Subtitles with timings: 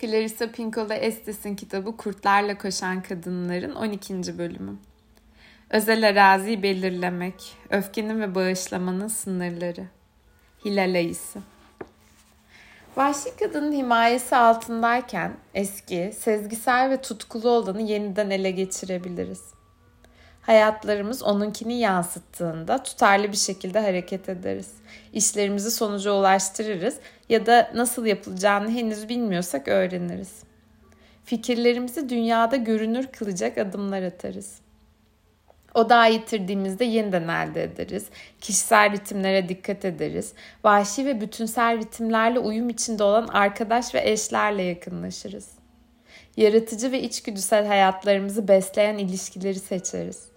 [0.00, 4.38] Clarissa Pinkola Estes'in kitabı Kurtlarla Koşan Kadınların 12.
[4.38, 4.76] bölümü.
[5.70, 9.84] Özel araziyi belirlemek, öfkenin ve bağışlamanın sınırları.
[10.64, 11.38] Hilal Ayısı.
[12.96, 19.55] Vahşi kadının himayesi altındayken eski, sezgisel ve tutkulu olanı yeniden ele geçirebiliriz.
[20.46, 24.72] Hayatlarımız onunkini yansıttığında tutarlı bir şekilde hareket ederiz.
[25.12, 26.96] İşlerimizi sonuca ulaştırırız
[27.28, 30.42] ya da nasıl yapılacağını henüz bilmiyorsak öğreniriz.
[31.24, 34.58] Fikirlerimizi dünyada görünür kılacak adımlar atarız.
[35.74, 38.06] O dağı yitirdiğimizde yeniden elde ederiz.
[38.40, 40.32] Kişisel ritimlere dikkat ederiz.
[40.64, 45.48] Vahşi ve bütünsel ritimlerle uyum içinde olan arkadaş ve eşlerle yakınlaşırız.
[46.36, 50.35] Yaratıcı ve içgüdüsel hayatlarımızı besleyen ilişkileri seçeriz.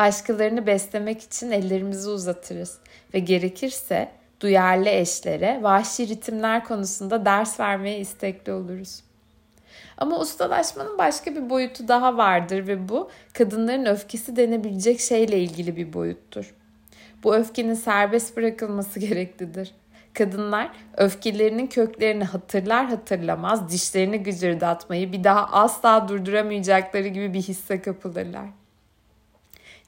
[0.00, 2.78] Başkalarını beslemek için ellerimizi uzatırız
[3.14, 4.08] ve gerekirse
[4.40, 9.02] duyarlı eşlere vahşi ritimler konusunda ders vermeye istekli oluruz.
[9.98, 15.92] Ama ustalaşmanın başka bir boyutu daha vardır ve bu kadınların öfkesi denebilecek şeyle ilgili bir
[15.92, 16.54] boyuttur.
[17.24, 19.74] Bu öfkenin serbest bırakılması gereklidir.
[20.14, 28.59] Kadınlar öfkelerinin köklerini hatırlar hatırlamaz dişlerini gıcırdatmayı bir daha asla durduramayacakları gibi bir hisse kapılırlar.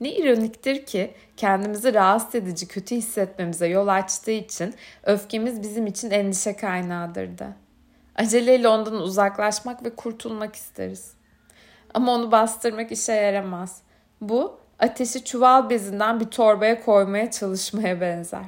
[0.02, 6.56] Ne ironiktir ki kendimizi rahatsız edici kötü hissetmemize yol açtığı için öfkemiz bizim için endişe
[6.56, 7.52] kaynağıdır da.
[8.16, 11.14] Aceleyle ondan uzaklaşmak ve kurtulmak isteriz.
[11.94, 13.82] Ama onu bastırmak işe yaramaz.
[14.20, 18.44] Bu ateşi çuval bezinden bir torbaya koymaya çalışmaya benzer.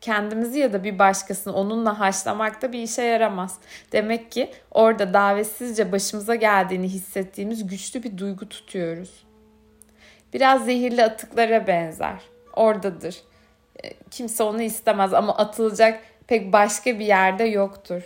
[0.00, 3.58] Kendimizi ya da bir başkasını onunla haşlamak da bir işe yaramaz.
[3.92, 9.27] Demek ki orada davetsizce başımıza geldiğini hissettiğimiz güçlü bir duygu tutuyoruz.
[10.32, 12.22] Biraz zehirli atıklara benzer.
[12.56, 13.22] Oradadır.
[13.84, 18.02] E, kimse onu istemez ama atılacak pek başka bir yerde yoktur.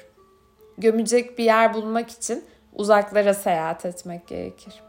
[0.78, 4.83] Gömecek bir yer bulmak için uzaklara seyahat etmek gerekir.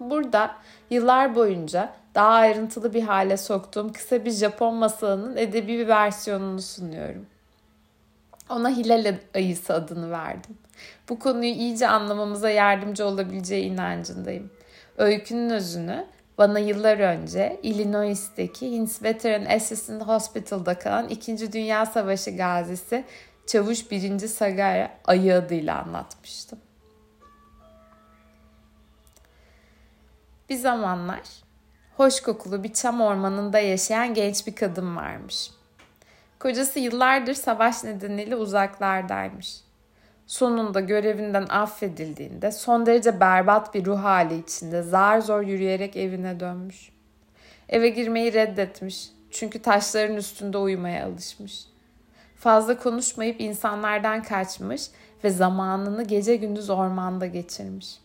[0.00, 0.54] Burada
[0.90, 7.26] yıllar boyunca daha ayrıntılı bir hale soktuğum kısa bir Japon masalının edebi bir versiyonunu sunuyorum.
[8.50, 10.58] Ona Hilal ayısı adını verdim.
[11.08, 14.50] Bu konuyu iyice anlamamıza yardımcı olabileceği inancındayım.
[14.96, 16.06] Öykünün özünü
[16.38, 21.52] bana yıllar önce Illinois'teki Hins Veteran Assistant Hospital'da kalan 2.
[21.52, 23.04] Dünya Savaşı gazisi
[23.46, 24.28] Çavuş 1.
[24.28, 26.58] Sagara ayı adıyla anlatmıştım.
[30.48, 31.22] Bir zamanlar
[31.96, 35.50] hoş kokulu bir çam ormanında yaşayan genç bir kadın varmış.
[36.38, 39.67] Kocası yıllardır savaş nedeniyle uzaklardaymış
[40.28, 46.92] sonunda görevinden affedildiğinde son derece berbat bir ruh hali içinde zar zor yürüyerek evine dönmüş.
[47.68, 51.64] Eve girmeyi reddetmiş çünkü taşların üstünde uyumaya alışmış.
[52.36, 54.82] Fazla konuşmayıp insanlardan kaçmış
[55.24, 57.98] ve zamanını gece gündüz ormanda geçirmiş.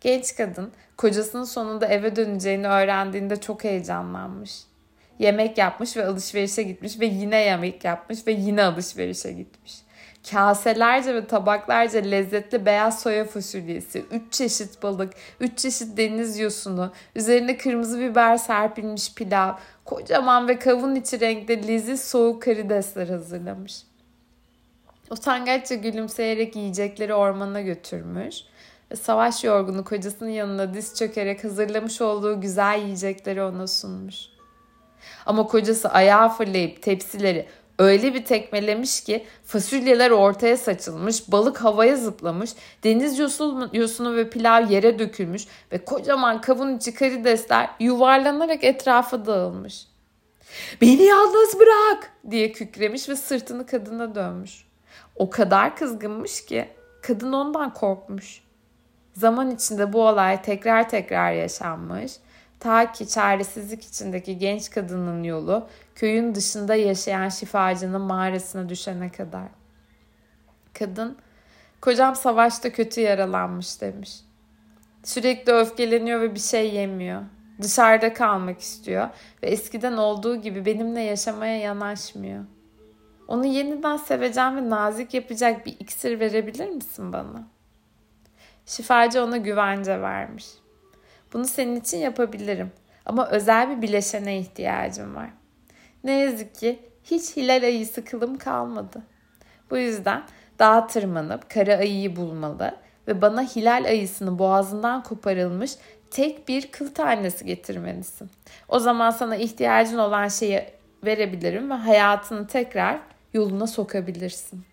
[0.00, 4.62] Genç kadın kocasının sonunda eve döneceğini öğrendiğinde çok heyecanlanmış.
[5.18, 9.87] Yemek yapmış ve alışverişe gitmiş ve yine yemek yapmış ve yine alışverişe gitmiş
[10.30, 17.56] kaselerce ve tabaklarca lezzetli beyaz soya fasulyesi, 3 çeşit balık, 3 çeşit deniz yosunu, üzerine
[17.56, 19.52] kırmızı biber serpilmiş pilav,
[19.84, 23.82] kocaman ve kavun içi renkte leziz soğuk karidesler hazırlamış.
[25.10, 28.36] Utangaçça gülümseyerek yiyecekleri ormana götürmüş
[28.90, 34.16] ve savaş yorgunu kocasının yanına diz çökerek hazırlamış olduğu güzel yiyecekleri ona sunmuş.
[35.26, 37.46] Ama kocası ayağa fırlayıp tepsileri
[37.78, 42.50] öyle bir tekmelemiş ki fasulyeler ortaya saçılmış, balık havaya zıplamış,
[42.84, 49.86] deniz yosunu, ve pilav yere dökülmüş ve kocaman kavun içi karidesler yuvarlanarak etrafa dağılmış.
[50.80, 54.64] Beni yalnız bırak diye kükremiş ve sırtını kadına dönmüş.
[55.16, 56.68] O kadar kızgınmış ki
[57.02, 58.40] kadın ondan korkmuş.
[59.14, 62.12] Zaman içinde bu olay tekrar tekrar yaşanmış
[62.60, 69.48] Ta ki çaresizlik içindeki genç kadının yolu köyün dışında yaşayan şifacının mağarasına düşene kadar.
[70.78, 71.16] Kadın,
[71.80, 74.20] kocam savaşta kötü yaralanmış demiş.
[75.04, 77.22] Sürekli öfkeleniyor ve bir şey yemiyor.
[77.62, 79.08] Dışarıda kalmak istiyor
[79.42, 82.44] ve eskiden olduğu gibi benimle yaşamaya yanaşmıyor.
[83.28, 87.48] Onu yeniden seveceğim ve nazik yapacak bir iksir verebilir misin bana?
[88.66, 90.46] Şifacı ona güvence vermiş.
[91.32, 92.72] Bunu senin için yapabilirim.
[93.06, 95.30] Ama özel bir bileşene ihtiyacım var.
[96.04, 99.02] Ne yazık ki hiç hilal ayısı kılım kalmadı.
[99.70, 100.22] Bu yüzden
[100.58, 102.74] dağa tırmanıp kara ayıyı bulmalı
[103.08, 105.72] ve bana hilal ayısını boğazından koparılmış
[106.10, 108.30] tek bir kıl tanesi getirmelisin.
[108.68, 110.64] O zaman sana ihtiyacın olan şeyi
[111.04, 112.98] verebilirim ve hayatını tekrar
[113.34, 114.64] yoluna sokabilirsin.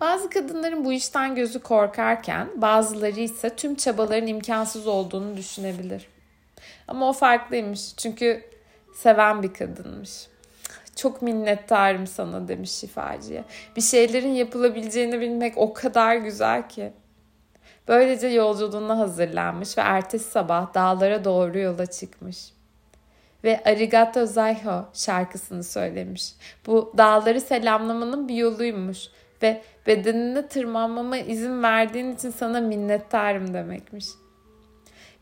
[0.00, 6.08] Bazı kadınların bu işten gözü korkarken bazıları ise tüm çabaların imkansız olduğunu düşünebilir.
[6.88, 8.44] Ama o farklıymış çünkü
[8.94, 10.26] seven bir kadınmış.
[10.96, 13.44] Çok minnettarım sana demiş şifacıya.
[13.76, 16.92] Bir şeylerin yapılabileceğini bilmek o kadar güzel ki.
[17.88, 22.52] Böylece yolculuğuna hazırlanmış ve ertesi sabah dağlara doğru yola çıkmış.
[23.44, 26.32] Ve Arigato Zaiho şarkısını söylemiş.
[26.66, 29.08] Bu dağları selamlamanın bir yoluymuş
[29.42, 34.06] ve bedenine tırmanmama izin verdiğin için sana minnettarım demekmiş.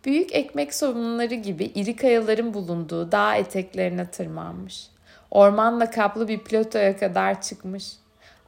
[0.05, 4.89] Büyük ekmek somunları gibi iri kayaların bulunduğu dağ eteklerine tırmanmış.
[5.31, 7.93] Ormanla kaplı bir platoya kadar çıkmış.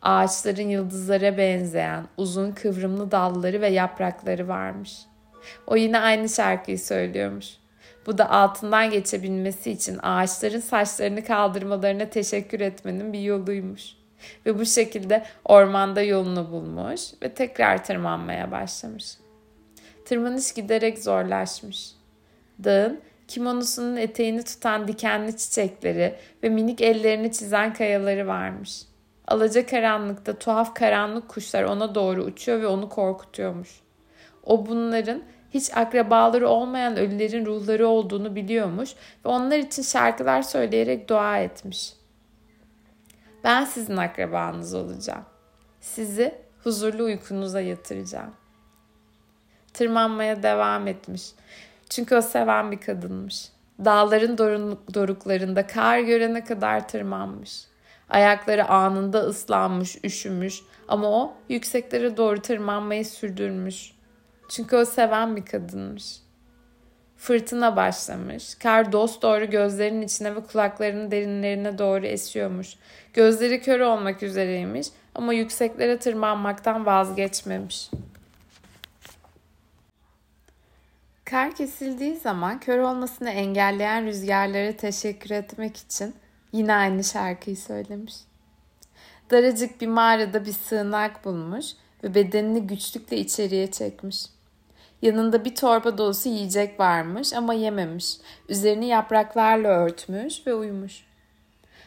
[0.02, 4.98] Ağaçların yıldızlara benzeyen uzun kıvrımlı dalları ve yaprakları varmış.
[5.66, 7.46] O yine aynı şarkıyı söylüyormuş.
[8.06, 14.01] Bu da altından geçebilmesi için ağaçların saçlarını kaldırmalarına teşekkür etmenin bir yoluymuş.
[14.46, 19.16] Ve bu şekilde ormanda yolunu bulmuş ve tekrar tırmanmaya başlamış.
[20.04, 21.90] Tırmanış giderek zorlaşmış.
[22.64, 28.82] Dağın kimonosunun eteğini tutan dikenli çiçekleri ve minik ellerini çizen kayaları varmış.
[29.28, 33.80] Alaca karanlıkta tuhaf karanlık kuşlar ona doğru uçuyor ve onu korkutuyormuş.
[34.44, 35.22] O bunların
[35.54, 38.90] hiç akrabaları olmayan ölülerin ruhları olduğunu biliyormuş
[39.24, 41.92] ve onlar için şarkılar söyleyerek dua etmiş.
[43.44, 45.24] Ben sizin akrabanız olacağım.
[45.80, 46.34] Sizi
[46.64, 48.34] huzurlu uykunuza yatıracağım.
[49.74, 51.32] Tırmanmaya devam etmiş.
[51.90, 53.48] Çünkü o seven bir kadınmış.
[53.84, 54.38] Dağların
[54.94, 57.64] doruklarında kar görene kadar tırmanmış.
[58.10, 63.92] Ayakları anında ıslanmış, üşümüş ama o yükseklere doğru tırmanmayı sürdürmüş.
[64.48, 66.16] Çünkü o seven bir kadınmış.
[67.22, 68.54] Fırtına başlamış.
[68.54, 72.74] Kar dost doğru gözlerinin içine ve kulaklarının derinlerine doğru esiyormuş.
[73.14, 77.90] Gözleri kör olmak üzereymiş ama yükseklere tırmanmaktan vazgeçmemiş.
[81.24, 86.14] Kar kesildiği zaman kör olmasını engelleyen rüzgarlara teşekkür etmek için
[86.52, 88.14] yine aynı şarkıyı söylemiş.
[89.30, 91.66] Daracık bir mağarada bir sığınak bulmuş
[92.04, 94.26] ve bedenini güçlükle içeriye çekmiş.
[95.02, 98.16] Yanında bir torba dolusu yiyecek varmış ama yememiş.
[98.48, 101.04] Üzerini yapraklarla örtmüş ve uyumuş.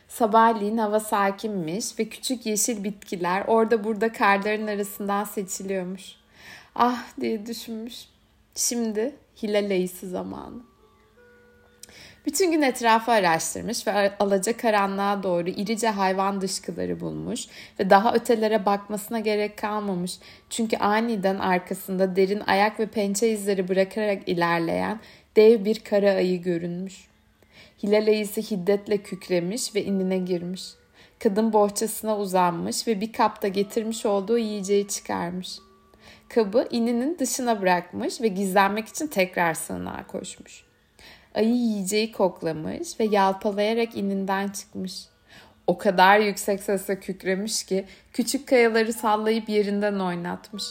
[0.08, 6.16] Sabahleyin hava sakinmiş ve küçük yeşil bitkiler orada burada karların arasından seçiliyormuş.
[6.76, 8.06] Ah diye düşünmüş.
[8.56, 10.75] Şimdi hilal ayısı zamanı.
[12.26, 17.48] Bütün gün etrafı araştırmış ve alaca karanlığa doğru irice hayvan dışkıları bulmuş
[17.80, 20.18] ve daha ötelere bakmasına gerek kalmamış.
[20.50, 25.00] Çünkü aniden arkasında derin ayak ve pençe izleri bırakarak ilerleyen
[25.36, 27.08] dev bir kara ayı görünmüş.
[27.84, 30.64] Hilal ayısı hiddetle kükremiş ve inine girmiş.
[31.24, 35.60] Kadın bohçasına uzanmış ve bir kapta getirmiş olduğu yiyeceği çıkarmış.
[36.30, 40.65] Kabı ininin dışına bırakmış ve gizlenmek için tekrar sığınağa koşmuş.
[41.36, 44.94] Ayı yiyeceği koklamış ve yalpalayarak ininden çıkmış.
[45.68, 50.64] O kadar yüksek sesle kükremiş ki küçük kayaları sallayıp yerinden oynatmış.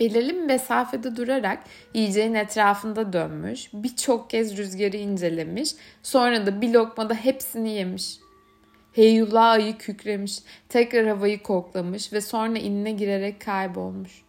[0.00, 1.58] Belirli bir mesafede durarak
[1.94, 8.18] yiyeceğin etrafında dönmüş, birçok kez rüzgarı incelemiş, sonra da bir lokmada hepsini yemiş.
[8.92, 10.38] Heyullah ayı kükremiş,
[10.68, 14.21] tekrar havayı koklamış ve sonra inine girerek kaybolmuş.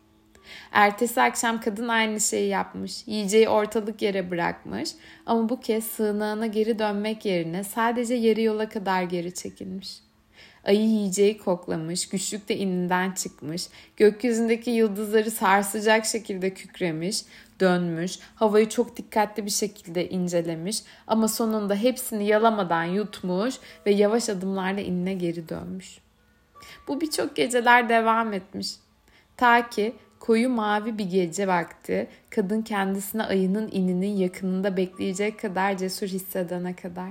[0.71, 3.07] Ertesi akşam kadın aynı şeyi yapmış.
[3.07, 4.89] Yiyeceği ortalık yere bırakmış
[5.25, 10.03] ama bu kez sığınağına geri dönmek yerine sadece yarı yola kadar geri çekilmiş.
[10.63, 13.67] Ayı yiyeceği koklamış, güçlükte ininden çıkmış,
[13.97, 17.21] gökyüzündeki yıldızları sarsacak şekilde kükremiş,
[17.59, 23.55] dönmüş, havayı çok dikkatli bir şekilde incelemiş ama sonunda hepsini yalamadan yutmuş
[23.85, 25.97] ve yavaş adımlarla inine geri dönmüş.
[26.87, 28.67] Bu birçok geceler devam etmiş.
[29.37, 36.07] Ta ki Koyu mavi bir gece vakti kadın kendisine ayının ininin yakınında bekleyecek kadar cesur
[36.07, 37.09] hissedene kadar.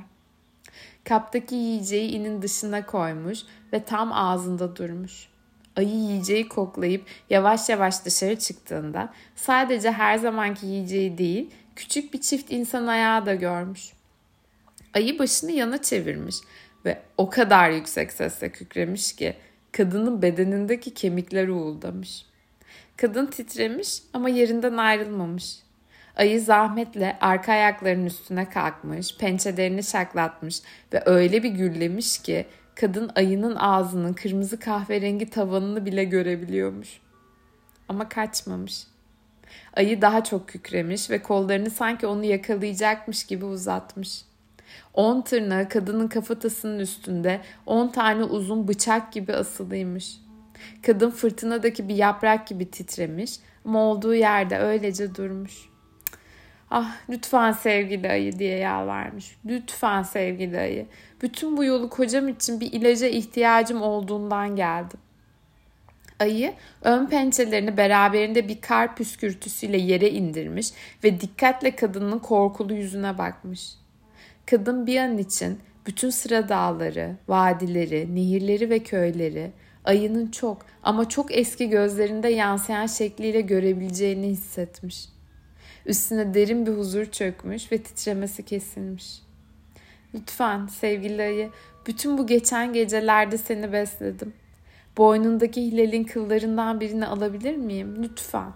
[1.04, 3.38] Kaptaki yiyeceği inin dışına koymuş
[3.72, 5.28] ve tam ağzında durmuş.
[5.76, 12.52] Ayı yiyeceği koklayıp yavaş yavaş dışarı çıktığında sadece her zamanki yiyeceği değil küçük bir çift
[12.52, 13.92] insan ayağı da görmüş.
[14.94, 16.36] Ayı başını yana çevirmiş
[16.84, 19.36] ve o kadar yüksek sesle kükremiş ki
[19.72, 22.31] kadının bedenindeki kemikler uğuldamış.
[22.96, 25.58] Kadın titremiş ama yerinden ayrılmamış.
[26.16, 33.56] Ayı zahmetle arka ayaklarının üstüne kalkmış, pençelerini şaklatmış ve öyle bir gürlemiş ki kadın ayının
[33.56, 37.00] ağzının kırmızı kahverengi tavanını bile görebiliyormuş.
[37.88, 38.86] Ama kaçmamış.
[39.76, 44.24] Ayı daha çok kükremiş ve kollarını sanki onu yakalayacakmış gibi uzatmış.
[44.94, 50.21] On tırnağı kadının kafatasının üstünde on tane uzun bıçak gibi asılıymış.
[50.86, 53.32] Kadın fırtınadaki bir yaprak gibi titremiş
[53.64, 55.72] ama olduğu yerde öylece durmuş.
[56.70, 59.36] Ah lütfen sevgili ayı diye yalvarmış.
[59.46, 60.86] Lütfen sevgili ayı.
[61.22, 65.00] Bütün bu yolu kocam için bir ilaca ihtiyacım olduğundan geldim.
[66.20, 70.70] Ayı ön pençelerini beraberinde bir kar püskürtüsüyle yere indirmiş
[71.04, 73.70] ve dikkatle kadının korkulu yüzüne bakmış.
[74.46, 79.52] Kadın bir an için bütün sıra dağları, vadileri, nehirleri ve köyleri
[79.84, 85.08] ayının çok ama çok eski gözlerinde yansıyan şekliyle görebileceğini hissetmiş.
[85.86, 89.22] Üstüne derin bir huzur çökmüş ve titremesi kesilmiş.
[90.14, 91.50] Lütfen sevgili ayı,
[91.86, 94.32] bütün bu geçen gecelerde seni besledim.
[94.96, 98.02] Boynundaki hilalin kıllarından birini alabilir miyim?
[98.02, 98.52] Lütfen.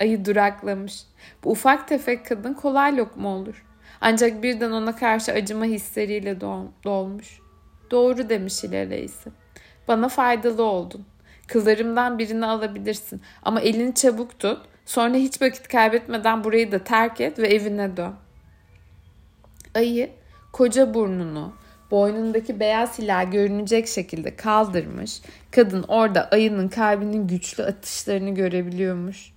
[0.00, 1.02] Ayı duraklamış.
[1.44, 3.64] Bu ufak tefek kadın kolay lokma olur.
[4.00, 6.40] Ancak birden ona karşı acıma hisleriyle
[6.84, 7.40] dolmuş.
[7.90, 9.43] Doğru demiş Hilal Reis'i.
[9.88, 11.06] Bana faydalı oldun.
[11.46, 14.58] Kızlarımdan birini alabilirsin ama elini çabuk tut.
[14.86, 18.12] Sonra hiç vakit kaybetmeden burayı da terk et ve evine dön.
[19.74, 20.10] Ayı
[20.52, 21.52] koca burnunu,
[21.90, 25.22] boynundaki beyaz hilal görünecek şekilde kaldırmış.
[25.50, 29.32] Kadın orada ayının kalbinin güçlü atışlarını görebiliyormuş.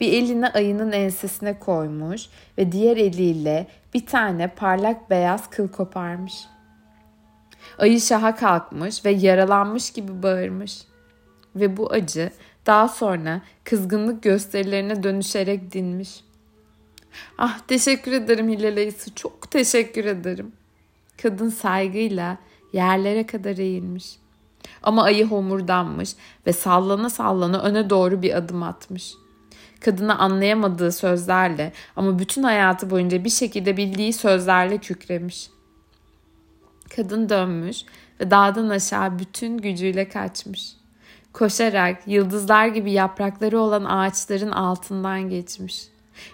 [0.00, 2.26] Bir elini ayının ensesine koymuş
[2.58, 6.34] ve diğer eliyle bir tane parlak beyaz kıl koparmış.
[7.78, 10.82] Ayı şaha kalkmış ve yaralanmış gibi bağırmış.
[11.56, 12.30] Ve bu acı
[12.66, 16.24] daha sonra kızgınlık gösterilerine dönüşerek dinmiş.
[17.38, 20.52] Ah teşekkür ederim Hilal Ayısı çok teşekkür ederim.
[21.22, 22.38] Kadın saygıyla
[22.72, 24.16] yerlere kadar eğilmiş.
[24.82, 26.10] Ama ayı homurdanmış
[26.46, 29.14] ve sallana sallana öne doğru bir adım atmış.
[29.80, 35.50] Kadını anlayamadığı sözlerle ama bütün hayatı boyunca bir şekilde bildiği sözlerle kükremiş.
[36.96, 37.84] Kadın dönmüş
[38.20, 40.76] ve dağdan aşağı bütün gücüyle kaçmış.
[41.32, 45.88] Koşarak yıldızlar gibi yaprakları olan ağaçların altından geçmiş.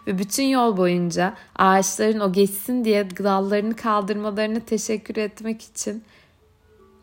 [0.07, 6.05] Ve bütün yol boyunca ağaçların o geçsin diye dallarını kaldırmalarını teşekkür etmek için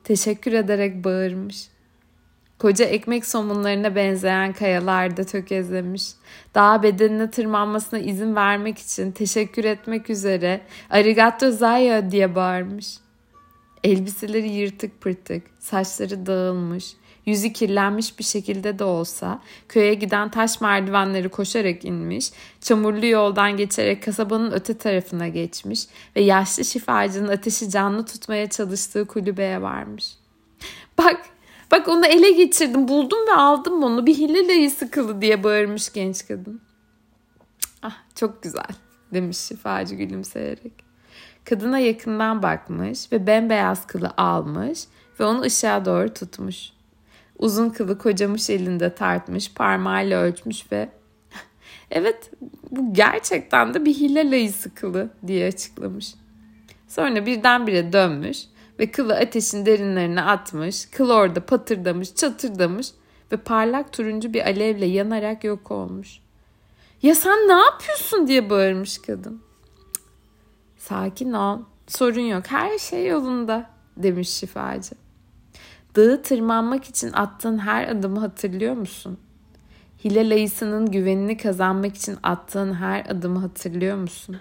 [0.03, 1.67] teşekkür ederek bağırmış.
[2.59, 6.03] Koca ekmek somunlarına benzeyen kayalarda tökezlemiş.
[6.55, 13.06] Dağ bedenine tırmanmasına izin vermek için teşekkür etmek üzere arigato zaya diye bağırmış.
[13.83, 16.93] Elbiseleri yırtık pırtık, saçları dağılmış,
[17.25, 22.31] yüzü kirlenmiş bir şekilde de olsa köye giden taş merdivenleri koşarak inmiş,
[22.61, 29.61] çamurlu yoldan geçerek kasabanın öte tarafına geçmiş ve yaşlı şifacının ateşi canlı tutmaya çalıştığı kulübeye
[29.61, 30.13] varmış.
[30.97, 31.21] Bak,
[31.71, 36.61] bak onu ele geçirdim, buldum ve aldım onu bir hile sıkılı diye bağırmış genç kadın.
[37.81, 38.75] Ah çok güzel
[39.13, 40.86] demiş şifacı gülümseyerek.
[41.49, 44.83] Kadına yakından bakmış ve bembeyaz kılı almış
[45.19, 46.69] ve onu ışığa doğru tutmuş.
[47.39, 50.89] Uzun kılı kocamış elinde tartmış, parmağıyla ölçmüş ve
[51.91, 52.31] evet
[52.71, 56.13] bu gerçekten de bir hilal ayısı kılı diye açıklamış.
[56.87, 58.43] Sonra birdenbire dönmüş
[58.79, 60.85] ve kılı ateşin derinlerine atmış.
[60.85, 62.87] Kıl orada patırdamış, çatırdamış
[63.31, 66.19] ve parlak turuncu bir alevle yanarak yok olmuş.
[67.01, 69.46] Ya sen ne yapıyorsun diye bağırmış kadın.
[70.89, 74.95] Sakin ol, sorun yok, her şey yolunda demiş şifacı.
[75.95, 79.17] Dağı tırmanmak için attığın her adımı hatırlıyor musun?
[80.03, 84.37] Hilal ayısının güvenini kazanmak için attığın her adımı hatırlıyor musun?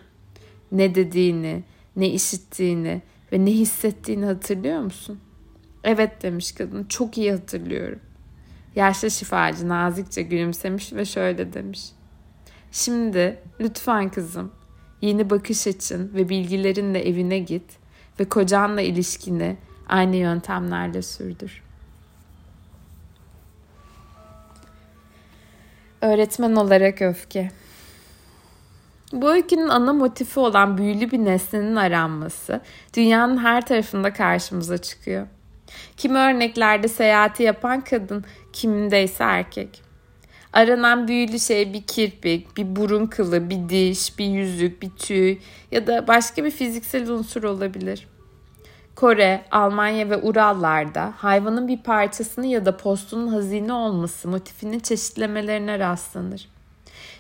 [0.72, 1.64] Ne dediğini,
[1.96, 5.20] ne işittiğini ve ne hissettiğini hatırlıyor musun?
[5.84, 8.00] Evet demiş kadın, çok iyi hatırlıyorum.
[8.76, 11.88] Yaşlı şifacı nazikçe gülümsemiş ve şöyle demiş.
[12.72, 14.52] Şimdi lütfen kızım
[15.00, 17.78] yeni bakış açın ve bilgilerinle evine git
[18.20, 19.56] ve kocanla ilişkini
[19.88, 21.62] aynı yöntemlerle sürdür.
[26.00, 27.50] Öğretmen olarak öfke.
[29.12, 32.60] Bu öykünün ana motifi olan büyülü bir nesnenin aranması
[32.94, 35.26] dünyanın her tarafında karşımıza çıkıyor.
[35.96, 39.85] Kimi örneklerde seyahati yapan kadın, kimindeyse erkek.
[40.56, 45.38] Aranan büyülü şey bir kirpik, bir burun kılı, bir diş, bir yüzük, bir tüy
[45.70, 48.08] ya da başka bir fiziksel unsur olabilir.
[48.94, 56.48] Kore, Almanya ve Urallarda hayvanın bir parçasını ya da postunun hazine olması motifinin çeşitlemelerine rastlanır.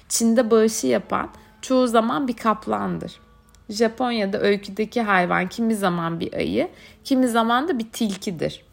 [0.08, 1.30] Çin'de bağışı yapan
[1.62, 3.20] çoğu zaman bir kaplandır.
[3.68, 6.68] Japonya'da öyküdeki hayvan kimi zaman bir ayı,
[7.04, 8.64] kimi zaman da bir tilkidir.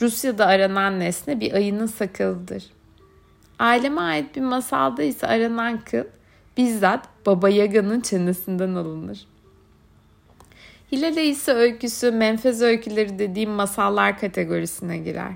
[0.00, 2.64] Rusya'da aranan nesne bir ayının sakalıdır.
[3.62, 6.04] Aileme ait bir masalda ise aranan kıl
[6.56, 9.26] bizzat Baba Yaga'nın çenesinden alınır.
[10.92, 15.32] Hilal ise öyküsü menfez öyküleri dediğim masallar kategorisine girer.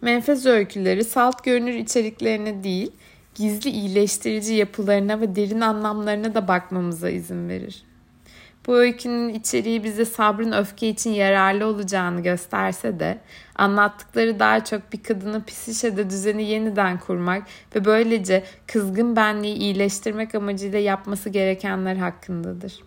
[0.00, 2.92] Menfez öyküleri salt görünür içeriklerine değil,
[3.34, 7.84] gizli iyileştirici yapılarına ve derin anlamlarına da bakmamıza izin verir.
[8.66, 13.18] Bu öykünün içeriği bize sabrın öfke için yararlı olacağını gösterse de
[13.58, 17.42] anlattıkları daha çok bir kadının psişede düzeni yeniden kurmak
[17.76, 22.82] ve böylece kızgın benliği iyileştirmek amacıyla yapması gerekenler hakkındadır.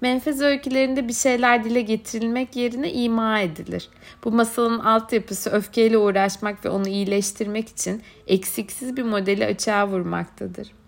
[0.00, 3.88] Menfez öykülerinde bir şeyler dile getirilmek yerine ima edilir.
[4.24, 10.79] Bu masalın altyapısı öfkeyle uğraşmak ve onu iyileştirmek için eksiksiz bir modeli açığa vurmaktadır.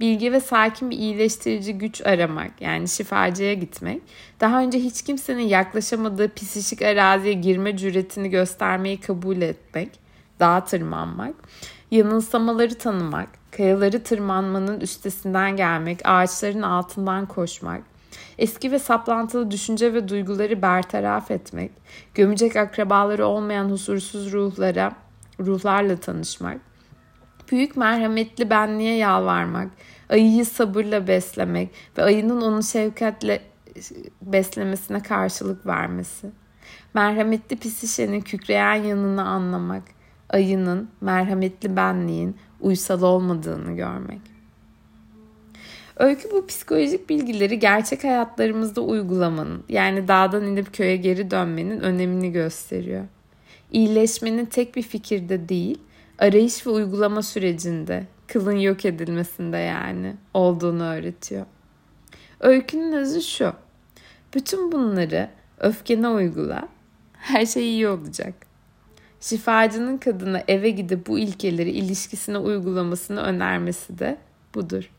[0.00, 4.02] Bilgi ve sakin bir iyileştirici güç aramak yani şifacıya gitmek,
[4.40, 9.90] daha önce hiç kimsenin yaklaşamadığı psişik araziye girme cüretini göstermeyi kabul etmek,
[10.40, 11.34] dağa tırmanmak,
[11.90, 17.82] yanılsamaları tanımak, kayaları tırmanmanın üstesinden gelmek, ağaçların altından koşmak,
[18.38, 21.70] eski ve saplantılı düşünce ve duyguları bertaraf etmek,
[22.14, 24.92] gömecek akrabaları olmayan husursuz ruhlara,
[25.40, 26.67] ruhlarla tanışmak,
[27.50, 29.70] büyük merhametli benliğe yalvarmak,
[30.08, 33.40] ayıyı sabırla beslemek ve ayının onu şefkatle
[34.22, 36.30] beslemesine karşılık vermesi.
[36.94, 39.82] Merhametli pisişenin kükreyen yanını anlamak,
[40.30, 44.20] ayının, merhametli benliğin uysal olmadığını görmek.
[45.96, 53.04] Öykü bu psikolojik bilgileri gerçek hayatlarımızda uygulamanın, yani dağdan inip köye geri dönmenin önemini gösteriyor.
[53.72, 55.78] İyileşmenin tek bir fikirde değil,
[56.18, 61.46] arayış ve uygulama sürecinde, kılın yok edilmesinde yani olduğunu öğretiyor.
[62.40, 63.52] Öykünün özü şu.
[64.34, 66.68] Bütün bunları öfkene uygula.
[67.12, 68.34] Her şey iyi olacak.
[69.20, 74.18] Şifacının kadına eve gidip bu ilkeleri ilişkisine uygulamasını önermesi de
[74.54, 74.90] budur.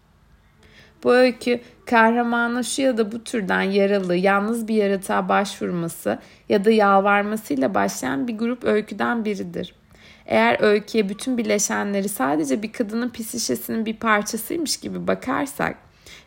[1.03, 6.71] Bu öykü kahramana şu ya da bu türden yaralı, yalnız bir yaratığa başvurması ya da
[6.71, 9.78] yalvarmasıyla başlayan bir grup öyküden biridir.
[10.29, 15.77] Eğer öyküye bütün bileşenleri sadece bir kadının pisişesinin bir parçasıymış gibi bakarsak,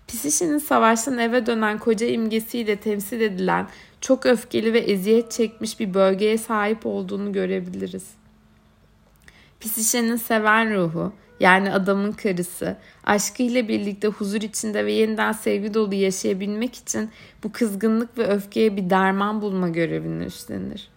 [0.09, 3.69] pisişenin savaştan eve dönen koca imgesiyle temsil edilen
[4.01, 8.05] çok öfkeli ve eziyet çekmiş bir bölgeye sahip olduğunu görebiliriz.
[9.61, 16.75] Pisişenin seven ruhu, yani adamın karısı, aşkıyla birlikte huzur içinde ve yeniden sevgi dolu yaşayabilmek
[16.75, 17.11] için
[17.45, 20.92] bu kızgınlık ve öfkeye bir derman bulma görevini üstlenir.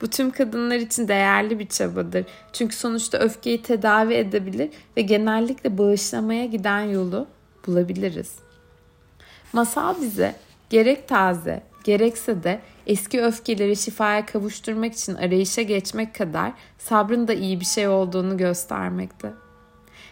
[0.00, 2.24] Bu tüm kadınlar için değerli bir çabadır.
[2.52, 7.26] Çünkü sonuçta öfkeyi tedavi edebilir ve genellikle bağışlamaya giden yolu
[7.66, 8.34] bulabiliriz.
[9.52, 10.34] Masal bize
[10.70, 17.60] gerek taze, gerekse de eski öfkeleri şifaya kavuşturmak için arayışa geçmek kadar sabrın da iyi
[17.60, 19.30] bir şey olduğunu göstermekte.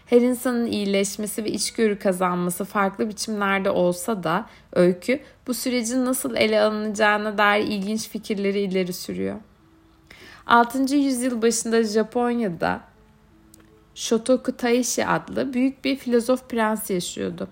[0.06, 6.60] Her insanın iyileşmesi ve içgörü kazanması farklı biçimlerde olsa da öykü bu sürecin nasıl ele
[6.60, 9.36] alınacağına dair ilginç fikirleri ileri sürüyor.
[10.46, 10.94] 6.
[10.94, 12.80] yüzyıl başında Japonya'da
[13.94, 17.48] Shotoku Taishi adlı büyük bir filozof prens yaşıyordu.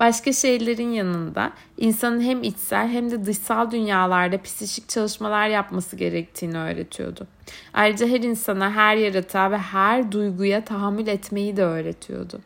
[0.00, 7.26] Başka şeylerin yanında insanın hem içsel hem de dışsal dünyalarda psikik çalışmalar yapması gerektiğini öğretiyordu.
[7.74, 12.40] Ayrıca her insana, her yaratığa ve her duyguya tahammül etmeyi de öğretiyordu.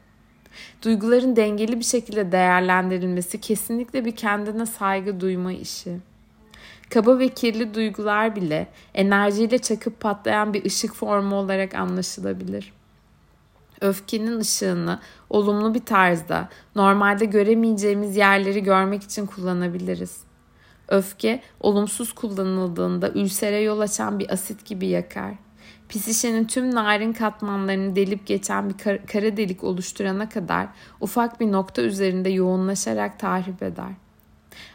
[0.82, 6.09] Duyguların dengeli bir şekilde değerlendirilmesi kesinlikle bir kendine saygı duyma işi.
[6.90, 12.72] Kaba ve kirli duygular bile enerjiyle çakıp patlayan bir ışık formu olarak anlaşılabilir.
[13.80, 15.00] Öfkenin ışığını
[15.30, 20.20] olumlu bir tarzda normalde göremeyeceğimiz yerleri görmek için kullanabiliriz.
[20.88, 25.34] Öfke olumsuz kullanıldığında ülsere yol açan bir asit gibi yakar.
[25.88, 30.66] Pisişenin tüm narin katmanlarını delip geçen bir kar- kara delik oluşturana kadar
[31.00, 33.92] ufak bir nokta üzerinde yoğunlaşarak tahrip eder.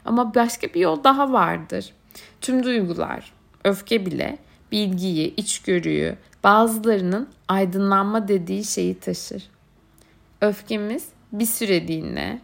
[0.06, 1.93] Ama başka bir yol daha vardır.
[2.41, 4.38] Tüm duygular, öfke bile
[4.71, 9.43] bilgiyi, içgörüyü, bazılarının aydınlanma dediği şeyi taşır.
[10.41, 12.41] Öfkemiz bir süreliğine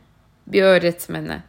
[0.48, 1.44] bir öğretmene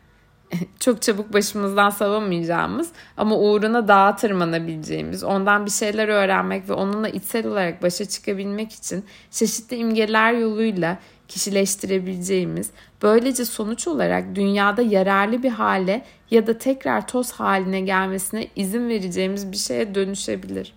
[0.81, 7.47] çok çabuk başımızdan savamayacağımız ama uğruna dağa tırmanabileceğimiz, ondan bir şeyler öğrenmek ve onunla içsel
[7.47, 10.99] olarak başa çıkabilmek için çeşitli imgeler yoluyla
[11.33, 12.71] kişileştirebileceğimiz,
[13.03, 19.53] böylece sonuç olarak dünyada yararlı bir hale ya da tekrar toz haline gelmesine izin vereceğimiz
[19.53, 20.75] bir şeye dönüşebilir.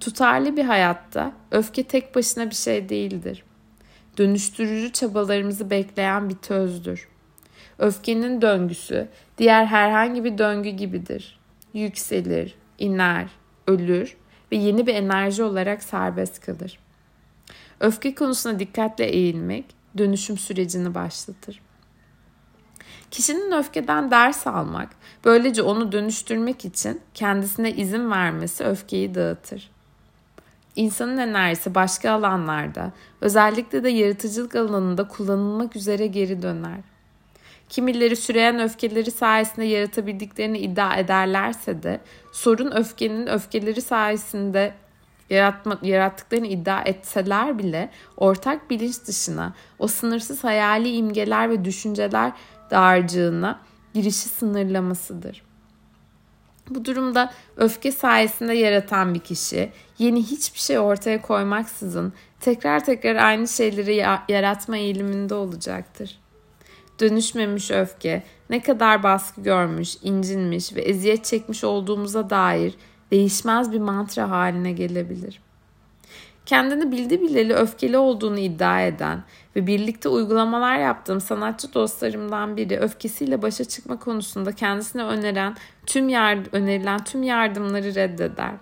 [0.00, 3.44] Tutarlı bir hayatta öfke tek başına bir şey değildir.
[4.18, 7.08] Dönüştürücü çabalarımızı bekleyen bir tözdür.
[7.78, 11.38] Öfkenin döngüsü diğer herhangi bir döngü gibidir.
[11.74, 13.28] Yükselir, iner,
[13.66, 14.16] ölür
[14.52, 16.78] ve yeni bir enerji olarak serbest kalır.
[17.82, 19.64] Öfke konusuna dikkatle eğilmek
[19.98, 21.60] dönüşüm sürecini başlatır.
[23.10, 24.88] Kişinin öfkeden ders almak,
[25.24, 29.70] böylece onu dönüştürmek için kendisine izin vermesi öfkeyi dağıtır.
[30.76, 36.80] İnsanın enerjisi başka alanlarda, özellikle de yaratıcılık alanında kullanılmak üzere geri döner.
[37.68, 42.00] Kimileri süreyen öfkeleri sayesinde yaratabildiklerini iddia ederlerse de
[42.32, 44.74] sorun öfkenin öfkeleri sayesinde
[45.30, 52.32] yaratma, yarattıklarını iddia etseler bile ortak bilinç dışına o sınırsız hayali imgeler ve düşünceler
[52.70, 53.60] dağarcığına
[53.94, 55.42] girişi sınırlamasıdır.
[56.70, 63.48] Bu durumda öfke sayesinde yaratan bir kişi yeni hiçbir şey ortaya koymaksızın tekrar tekrar aynı
[63.48, 63.96] şeyleri
[64.28, 66.18] yaratma eğiliminde olacaktır.
[67.00, 72.74] Dönüşmemiş öfke ne kadar baskı görmüş, incinmiş ve eziyet çekmiş olduğumuza dair
[73.12, 75.40] değişmez bir mantra haline gelebilir.
[76.46, 79.22] Kendini bildi bileli öfkeli olduğunu iddia eden
[79.56, 86.46] ve birlikte uygulamalar yaptığım sanatçı dostlarımdan biri öfkesiyle başa çıkma konusunda kendisine öneren tüm yard
[86.52, 88.52] önerilen tüm yardımları reddeder.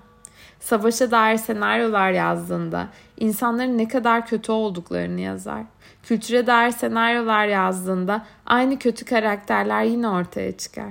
[0.61, 5.63] Savaşa dair senaryolar yazdığında insanların ne kadar kötü olduklarını yazar.
[6.03, 10.91] Kültüre dair senaryolar yazdığında aynı kötü karakterler yine ortaya çıkar.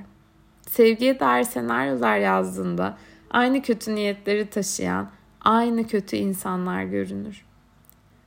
[0.69, 2.97] Sevgiye dair senaryolar yazdığında
[3.31, 5.09] aynı kötü niyetleri taşıyan
[5.41, 7.45] aynı kötü insanlar görünür.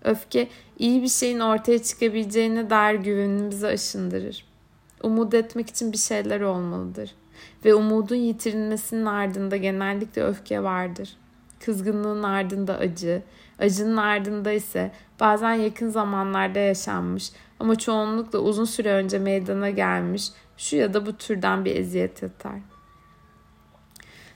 [0.05, 4.45] Öfke iyi bir şeyin ortaya çıkabileceğine dair güvenimizi aşındırır.
[5.03, 7.15] Umut etmek için bir şeyler olmalıdır.
[7.65, 11.17] Ve umudun yitirilmesinin ardında genellikle öfke vardır.
[11.65, 13.23] Kızgınlığın ardında acı,
[13.59, 20.77] acının ardında ise bazen yakın zamanlarda yaşanmış ama çoğunlukla uzun süre önce meydana gelmiş şu
[20.77, 22.72] ya da bu türden bir eziyet yatar.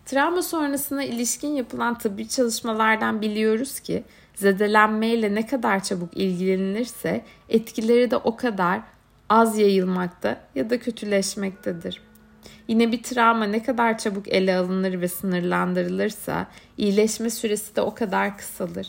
[0.07, 8.17] Travma sonrasına ilişkin yapılan tıbbi çalışmalardan biliyoruz ki zedelenmeyle ne kadar çabuk ilgilenilirse etkileri de
[8.17, 8.81] o kadar
[9.29, 12.03] az yayılmakta ya da kötüleşmektedir.
[12.69, 16.47] Yine bir travma ne kadar çabuk ele alınır ve sınırlandırılırsa
[16.79, 18.89] iyileşme süresi de o kadar kısalır.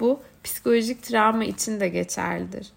[0.00, 2.68] Bu psikolojik travma için de geçerlidir.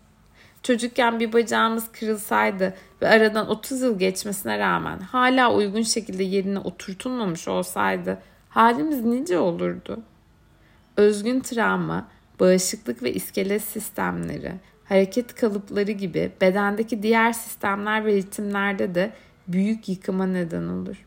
[0.63, 7.47] Çocukken bir bacağımız kırılsaydı ve aradan 30 yıl geçmesine rağmen hala uygun şekilde yerine oturtulmamış
[7.47, 10.01] olsaydı halimiz nice olurdu?
[10.97, 12.07] Özgün travma,
[12.39, 14.53] bağışıklık ve iskelet sistemleri,
[14.85, 19.11] hareket kalıpları gibi bedendeki diğer sistemler ve ritimlerde de
[19.47, 21.05] büyük yıkıma neden olur.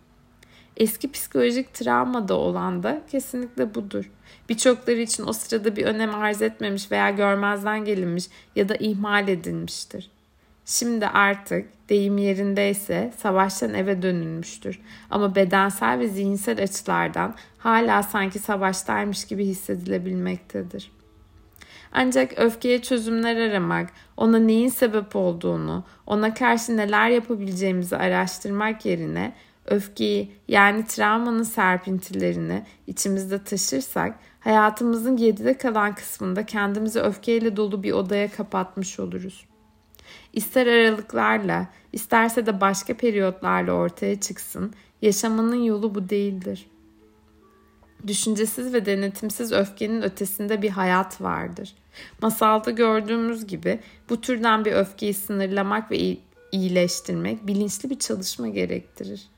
[0.77, 4.11] Eski psikolojik travmada olan da kesinlikle budur.
[4.48, 8.24] Birçokları için o sırada bir önem arz etmemiş veya görmezden gelinmiş
[8.57, 10.11] ya da ihmal edilmiştir.
[10.66, 14.80] Şimdi artık deyim yerindeyse savaştan eve dönülmüştür.
[15.11, 20.90] Ama bedensel ve zihinsel açılardan hala sanki savaştaymış gibi hissedilebilmektedir.
[21.92, 29.35] Ancak öfkeye çözümler aramak, ona neyin sebep olduğunu, ona karşı neler yapabileceğimizi araştırmak yerine
[29.66, 38.30] öfkeyi yani travmanın serpintilerini içimizde taşırsak hayatımızın geride kalan kısmında kendimizi öfkeyle dolu bir odaya
[38.30, 39.44] kapatmış oluruz.
[40.33, 46.66] İster aralıklarla, isterse de başka periyotlarla ortaya çıksın, yaşamanın yolu bu değildir.
[48.07, 51.74] Düşüncesiz ve denetimsiz öfkenin ötesinde bir hayat vardır.
[52.22, 56.16] Masalda gördüğümüz gibi bu türden bir öfkeyi sınırlamak ve
[56.52, 59.28] iyileştirmek bilinçli bir çalışma gerektirir.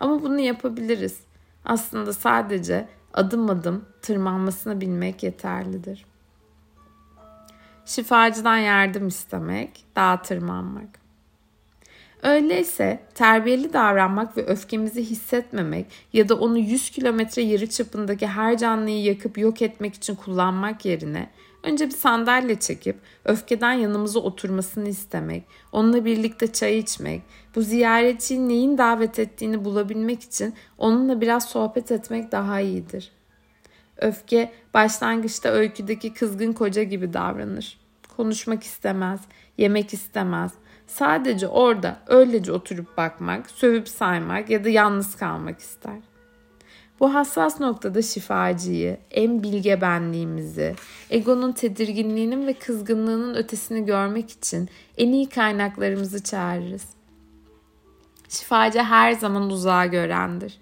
[0.00, 1.20] Ama bunu yapabiliriz.
[1.64, 6.04] Aslında sadece adım adım tırmanmasını bilmek yeterlidir.
[7.84, 11.02] Şifacıdan yardım istemek, dağa tırmanmak.
[12.22, 19.02] Öyleyse terbiyeli davranmak ve öfkemizi hissetmemek ya da onu 100 kilometre yarı çapındaki her canlıyı
[19.02, 21.30] yakıp yok etmek için kullanmak yerine
[21.62, 27.22] önce bir sandalye çekip öfkeden yanımıza oturmasını istemek, onunla birlikte çay içmek,
[27.54, 33.12] bu ziyaretçiyi neyin davet ettiğini bulabilmek için onunla biraz sohbet etmek daha iyidir.
[33.96, 37.78] Öfke başlangıçta öyküdeki kızgın koca gibi davranır.
[38.16, 39.20] Konuşmak istemez,
[39.58, 40.52] yemek istemez,
[40.92, 45.98] Sadece orada öylece oturup bakmak, sövüp saymak ya da yalnız kalmak ister.
[47.02, 50.74] Bu hassas noktada şifacıyı, en bilge benliğimizi,
[51.10, 56.84] egonun tedirginliğinin ve kızgınlığının ötesini görmek için en iyi kaynaklarımızı çağırırız.
[58.28, 60.58] Şifacı her zaman uzağa görendir.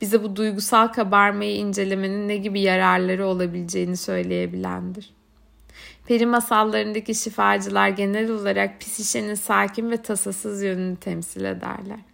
[0.00, 5.14] Bize bu duygusal kabarmayı incelemenin ne gibi yararları olabileceğini söyleyebilendir.
[6.06, 12.09] Peri masallarındaki şifacılar genel olarak psişenin sakin ve tasasız yönünü temsil ederler.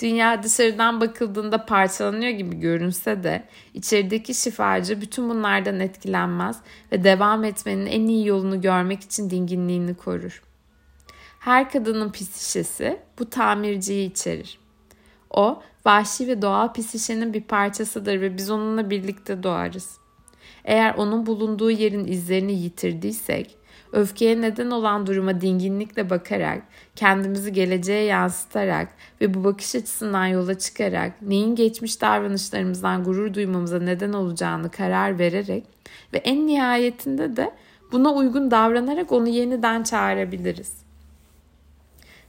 [0.00, 6.56] Dünya dışarıdan bakıldığında parçalanıyor gibi görünse de içerideki şifacı bütün bunlardan etkilenmez
[6.92, 10.42] ve devam etmenin en iyi yolunu görmek için dinginliğini korur.
[11.40, 14.58] Her kadının psişesi bu tamirciyi içerir.
[15.30, 19.98] O, vahşi ve doğal psişenin bir parçasıdır ve biz onunla birlikte doğarız.
[20.64, 23.58] eğer onun bulunduğu yerin izlerini yitirdiysek,
[23.92, 26.62] öfkeye neden olan duruma dinginlikle bakarak,
[26.96, 28.88] kendimizi geleceğe yansıtarak
[29.20, 35.64] ve bu bakış açısından yola çıkarak neyin geçmiş davranışlarımızdan gurur duymamıza neden olacağını karar vererek
[36.12, 37.50] ve en nihayetinde de
[37.92, 40.89] buna uygun davranarak onu yeniden çağırabiliriz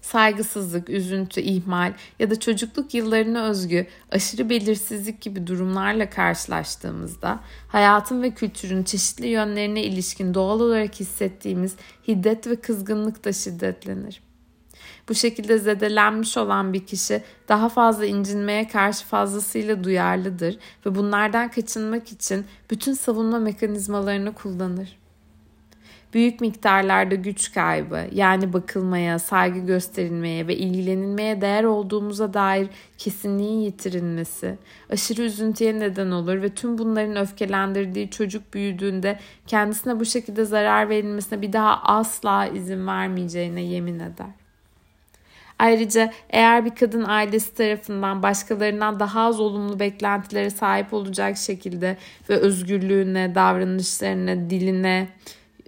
[0.01, 8.31] saygısızlık, üzüntü, ihmal ya da çocukluk yıllarına özgü aşırı belirsizlik gibi durumlarla karşılaştığımızda hayatın ve
[8.31, 11.75] kültürün çeşitli yönlerine ilişkin doğal olarak hissettiğimiz
[12.07, 14.21] hiddet ve kızgınlık da şiddetlenir.
[15.09, 22.11] Bu şekilde zedelenmiş olan bir kişi daha fazla incinmeye karşı fazlasıyla duyarlıdır ve bunlardan kaçınmak
[22.11, 25.00] için bütün savunma mekanizmalarını kullanır
[26.13, 34.57] büyük miktarlarda güç kaybı yani bakılmaya, saygı gösterilmeye ve ilgilenilmeye değer olduğumuza dair kesinliğin yitirilmesi
[34.89, 41.41] aşırı üzüntüye neden olur ve tüm bunların öfkelendirdiği çocuk büyüdüğünde kendisine bu şekilde zarar verilmesine
[41.41, 44.41] bir daha asla izin vermeyeceğine yemin eder.
[45.61, 51.97] Ayrıca eğer bir kadın ailesi tarafından başkalarından daha az olumlu beklentilere sahip olacak şekilde
[52.29, 55.07] ve özgürlüğüne, davranışlarına, diline,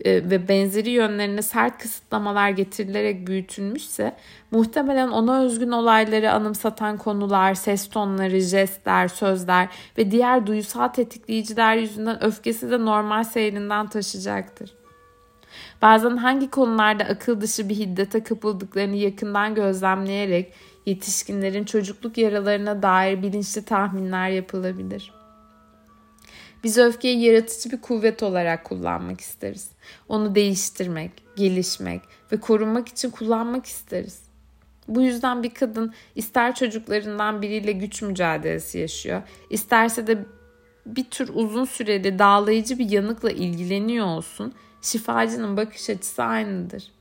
[0.06, 4.16] ve benzeri yönlerine sert kısıtlamalar getirilerek büyütülmüşse
[4.52, 12.24] muhtemelen ona özgün olayları anımsatan konular, ses tonları, jestler, sözler ve diğer duysal tetikleyiciler yüzünden
[12.24, 14.74] öfkesi de normal seyrinden taşıyacaktır.
[15.82, 20.54] Bazen hangi konularda akıl dışı bir hiddete kapıldıklarını yakından gözlemleyerek
[20.86, 25.23] yetişkinlerin çocukluk yaralarına dair bilinçli tahminler yapılabilir.''
[26.64, 29.70] Biz öfkeyi yaratıcı bir kuvvet olarak kullanmak isteriz.
[30.10, 34.24] Onu değiştirmek, gelişmek ve korunmak için kullanmak isteriz.
[34.88, 40.26] Bu yüzden bir kadın ister çocuklarından biriyle güç mücadelesi yaşıyor, isterse de
[40.86, 46.92] bir tür uzun süreli dağlayıcı bir yanıkla ilgileniyor olsun, şifacının bakış açısı aynıdır.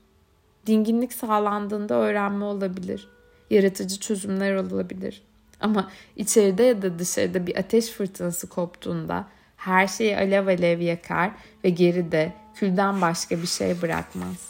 [0.65, 3.07] Dinginlik sağlandığında öğrenme olabilir,
[3.49, 5.21] yaratıcı çözümler olabilir.
[5.59, 9.27] Ama içeride ya da dışarıda bir ateş fırtınası koptuğunda
[9.65, 11.31] her şeyi alev alev yakar
[11.63, 14.49] ve geride külden başka bir şey bırakmaz.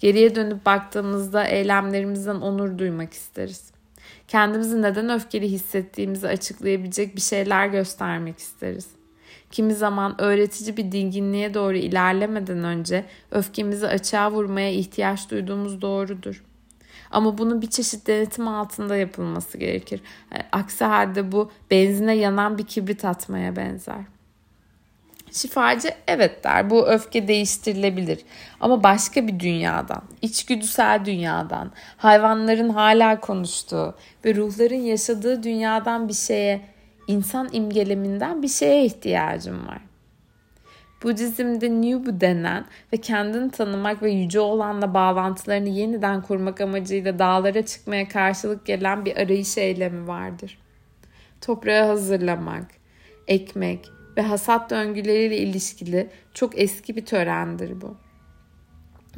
[0.00, 3.70] Geriye dönüp baktığımızda eylemlerimizden onur duymak isteriz.
[4.28, 8.86] Kendimizi neden öfkeli hissettiğimizi açıklayabilecek bir şeyler göstermek isteriz.
[9.50, 16.44] Kimi zaman öğretici bir dinginliğe doğru ilerlemeden önce öfkemizi açığa vurmaya ihtiyaç duyduğumuz doğrudur.
[17.10, 20.00] Ama bunun bir çeşit denetim altında yapılması gerekir.
[20.32, 24.00] E, aksi halde bu benzine yanan bir kibrit atmaya benzer.
[25.32, 28.18] Şifacı evet der bu öfke değiştirilebilir
[28.60, 33.94] ama başka bir dünyadan, içgüdüsel dünyadan, hayvanların hala konuştuğu
[34.24, 36.60] ve ruhların yaşadığı dünyadan bir şeye,
[37.06, 39.87] insan imgeleminden bir şeye ihtiyacım var.
[41.02, 48.08] Budizm'de Nubu denen ve kendini tanımak ve yüce olanla bağlantılarını yeniden kurmak amacıyla dağlara çıkmaya
[48.08, 50.58] karşılık gelen bir arayış eylemi vardır.
[51.40, 52.66] Toprağı hazırlamak,
[53.28, 57.96] ekmek ve hasat döngüleriyle ilişkili çok eski bir törendir bu.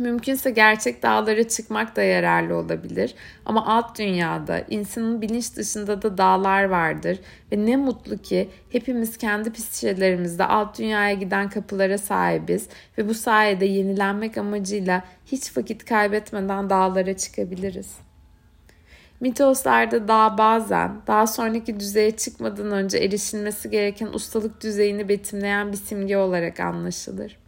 [0.01, 3.15] Mümkünse gerçek dağlara çıkmak da yararlı olabilir.
[3.47, 7.19] Ama alt dünyada insanın bilinç dışında da dağlar vardır.
[7.53, 12.69] Ve ne mutlu ki hepimiz kendi psikelerimizde alt dünyaya giden kapılara sahibiz.
[12.99, 17.97] Ve bu sayede yenilenmek amacıyla hiç vakit kaybetmeden dağlara çıkabiliriz.
[19.21, 26.17] Mitoslarda dağ bazen daha sonraki düzeye çıkmadan önce erişilmesi gereken ustalık düzeyini betimleyen bir simge
[26.17, 27.39] olarak anlaşılır.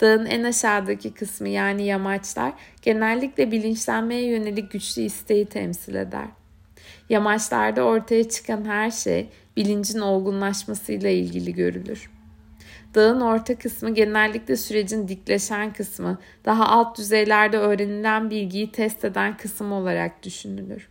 [0.00, 6.28] Dağın en aşağıdaki kısmı yani yamaçlar genellikle bilinçlenmeye yönelik güçlü isteği temsil eder.
[7.08, 12.10] Yamaçlarda ortaya çıkan her şey bilincin olgunlaşmasıyla ilgili görülür.
[12.94, 19.72] Dağın orta kısmı genellikle sürecin dikleşen kısmı, daha alt düzeylerde öğrenilen bilgiyi test eden kısım
[19.72, 20.88] olarak düşünülür.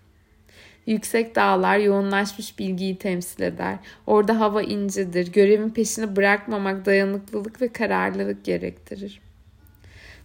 [0.88, 3.78] Yüksek dağlar yoğunlaşmış bilgiyi temsil eder.
[4.08, 5.32] Orada hava incedir.
[5.32, 9.22] Görevin peşini bırakmamak dayanıklılık ve kararlılık gerektirir.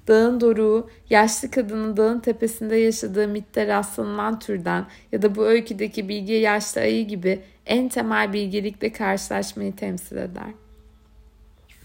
[0.09, 6.33] Dağın doruğu, yaşlı kadının dağın tepesinde yaşadığı mitte rastlanılan türden ya da bu öyküdeki bilgi
[6.33, 10.51] yaşlı ayı gibi en temel bilgelikle karşılaşmayı temsil eder.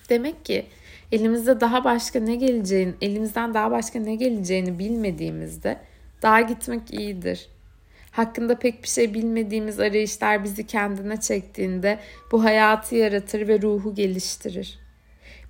[0.09, 0.65] Demek ki
[1.11, 5.77] elimizde daha başka ne geleceğini, elimizden daha başka ne geleceğini bilmediğimizde
[6.21, 7.49] dağa gitmek iyidir
[8.15, 11.99] hakkında pek bir şey bilmediğimiz arayışlar bizi kendine çektiğinde
[12.31, 14.79] bu hayatı yaratır ve ruhu geliştirir.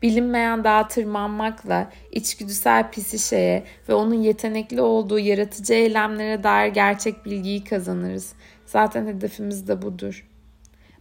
[0.02, 8.34] Bilinmeyen dağa tırmanmakla içgüdüsel pisişeye ve onun yetenekli olduğu yaratıcı eylemlere dair gerçek bilgiyi kazanırız.
[8.66, 10.28] Zaten hedefimiz de budur.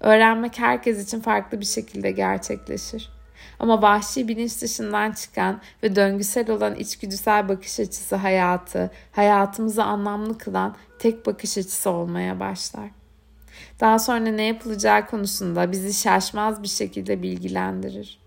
[0.00, 3.10] Öğrenmek herkes için farklı bir şekilde gerçekleşir.
[3.58, 10.76] Ama vahşi bilinç dışından çıkan ve döngüsel olan içgüdüsel bakış açısı hayatı, hayatımızı anlamlı kılan
[11.04, 12.90] tek bakış açısı olmaya başlar.
[13.80, 18.18] Daha sonra ne yapılacağı konusunda bizi şaşmaz bir şekilde bilgilendirir.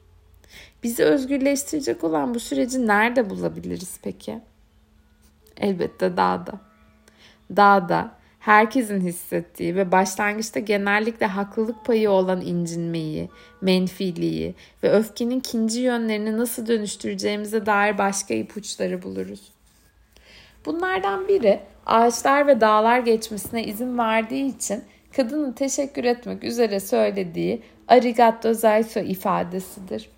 [0.84, 4.40] Bizi özgürleştirecek olan bu süreci nerede bulabiliriz peki?
[5.58, 6.52] Elbette dağda.
[7.56, 13.30] Dağda herkesin hissettiği ve başlangıçta genellikle haklılık payı olan incinmeyi,
[13.62, 19.52] menfiliği ve öfkenin ikinci yönlerini nasıl dönüştüreceğimize dair başka ipuçları buluruz.
[20.66, 24.84] Bunlardan biri ağaçlar ve dağlar geçmesine izin verdiği için
[25.16, 30.10] kadının teşekkür etmek üzere söylediği arigato zaiso ifadesidir.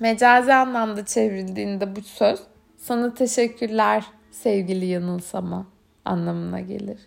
[0.00, 2.40] Mecazi anlamda çevrildiğinde bu söz
[2.76, 5.66] sana teşekkürler sevgili yanılsama
[6.04, 6.98] anlamına gelir.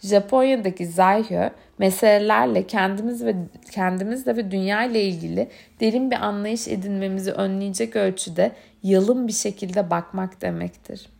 [0.00, 3.36] Japonya'daki Zaihyo meselelerle kendimiz ve
[3.72, 5.48] kendimizle ve dünya ile ilgili
[5.80, 11.17] derin bir anlayış edinmemizi önleyecek ölçüde yalın bir şekilde bakmak demektir.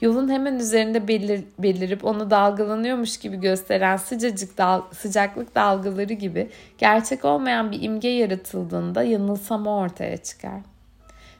[0.00, 7.24] Yolun hemen üzerinde belir, belirip onu dalgalanıyormuş gibi gösteren sıcacık dal, sıcaklık dalgaları gibi gerçek
[7.24, 10.60] olmayan bir imge yaratıldığında yanılsama ortaya çıkar.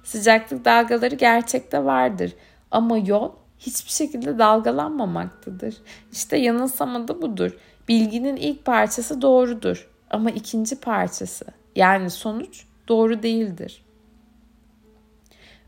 [0.05, 2.33] Sıcaklık dalgaları gerçekte vardır
[2.71, 5.77] ama yol hiçbir şekilde dalgalanmamaktadır.
[6.12, 7.57] İşte yanılsama da budur.
[7.88, 11.45] Bilginin ilk parçası doğrudur ama ikinci parçası
[11.77, 13.85] yani sonuç doğru değildir.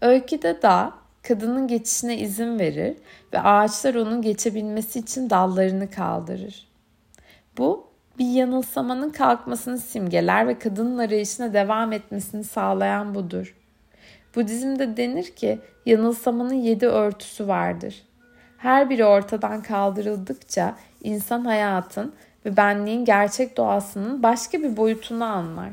[0.00, 0.94] Öyküde da
[1.28, 2.96] kadının geçişine izin verir
[3.32, 6.68] ve ağaçlar onun geçebilmesi için dallarını kaldırır.
[7.58, 7.86] Bu
[8.18, 13.54] bir yanılsamanın kalkmasını simgeler ve kadının arayışına devam etmesini sağlayan budur.
[14.36, 18.02] Budizm'de denir ki yanılsamanın yedi örtüsü vardır.
[18.58, 22.12] Her biri ortadan kaldırıldıkça insan hayatın
[22.44, 25.70] ve benliğin gerçek doğasının başka bir boyutunu anlar.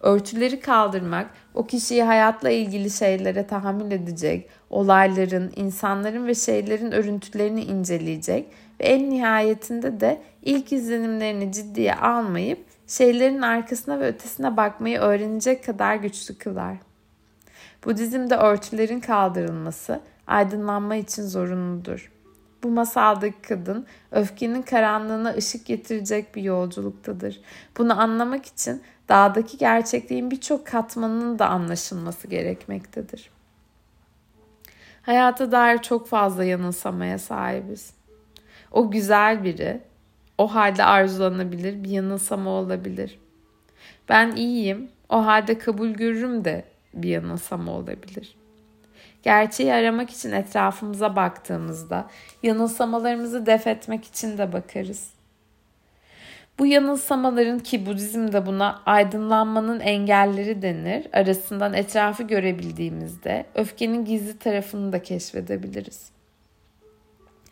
[0.00, 8.46] Örtüleri kaldırmak o kişiyi hayatla ilgili şeylere tahammül edecek, olayların, insanların ve şeylerin örüntülerini inceleyecek
[8.80, 15.96] ve en nihayetinde de ilk izlenimlerini ciddiye almayıp şeylerin arkasına ve ötesine bakmayı öğrenecek kadar
[15.96, 16.76] güçlü kılar.
[17.84, 22.12] Budizm'de örtülerin kaldırılması aydınlanma için zorunludur.
[22.62, 27.40] Bu masaldaki kadın öfkenin karanlığına ışık getirecek bir yolculuktadır.
[27.78, 33.30] Bunu anlamak için dağdaki gerçekliğin birçok katmanının da anlaşılması gerekmektedir.
[35.02, 37.94] Hayata dair çok fazla yanılsamaya sahibiz.
[38.70, 39.80] O güzel biri,
[40.38, 43.18] o halde arzulanabilir bir yanılsama olabilir.
[44.08, 48.36] Ben iyiyim, o halde kabul görürüm de bir yanılsama olabilir.
[49.22, 52.10] Gerçeği aramak için etrafımıza baktığımızda
[52.42, 55.11] yanılsamalarımızı def etmek için de bakarız.
[56.62, 61.06] Bu yanılsamaların ki Budizm'de buna aydınlanmanın engelleri denir.
[61.12, 66.10] Arasından etrafı görebildiğimizde öfkenin gizli tarafını da keşfedebiliriz.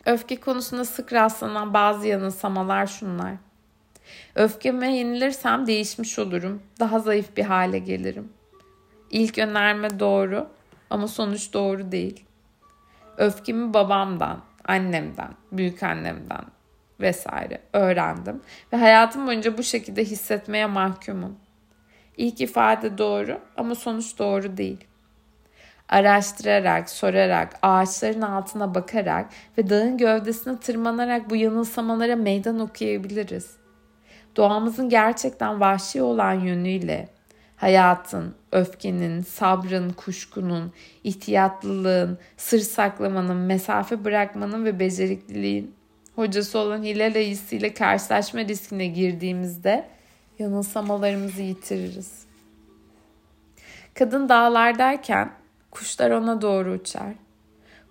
[0.07, 3.33] Öfke konusunda sık rastlanan bazı yanılsamalar şunlar.
[4.35, 6.63] Öfkeme yenilirsem değişmiş olurum.
[6.81, 8.29] Daha zayıf bir hale gelirim.
[9.11, 10.49] İlk önerme doğru
[10.91, 12.25] ama sonuç doğru değil.
[13.17, 16.45] Öfkemi babamdan, annemden, büyük annemden
[17.01, 18.41] vesaire öğrendim
[18.73, 21.37] ve hayatım boyunca bu şekilde hissetmeye mahkumum.
[22.17, 24.85] İlk ifade doğru ama sonuç doğru değil.
[25.89, 29.27] Araştırarak, sorarak, ağaçların altına bakarak
[29.59, 33.51] ve dağın gövdesine tırmanarak bu yanılsamalara meydan okuyabiliriz.
[34.37, 37.09] Doğamızın gerçekten vahşi olan yönüyle
[37.61, 40.73] hayatın, öfkenin, sabrın, kuşkunun,
[41.05, 45.75] ihtiyatlılığın, sır saklamanın, mesafe bırakmanın ve becerikliliğin
[46.17, 49.87] hocası olan Hilal Ayısı ile karşılaşma riskine girdiğimizde
[50.39, 52.25] yanılsamalarımızı yitiririz.
[53.95, 55.31] Kadın dağlardayken
[55.71, 57.13] kuşlar ona doğru uçar.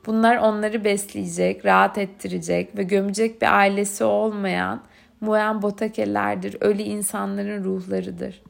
[0.05, 4.81] Bunlar onları besleyecek, rahat ettirecek ve gömecek bir ailesi olmayan
[5.21, 8.41] Muen Botakelerdir, ölü insanların ruhlarıdır.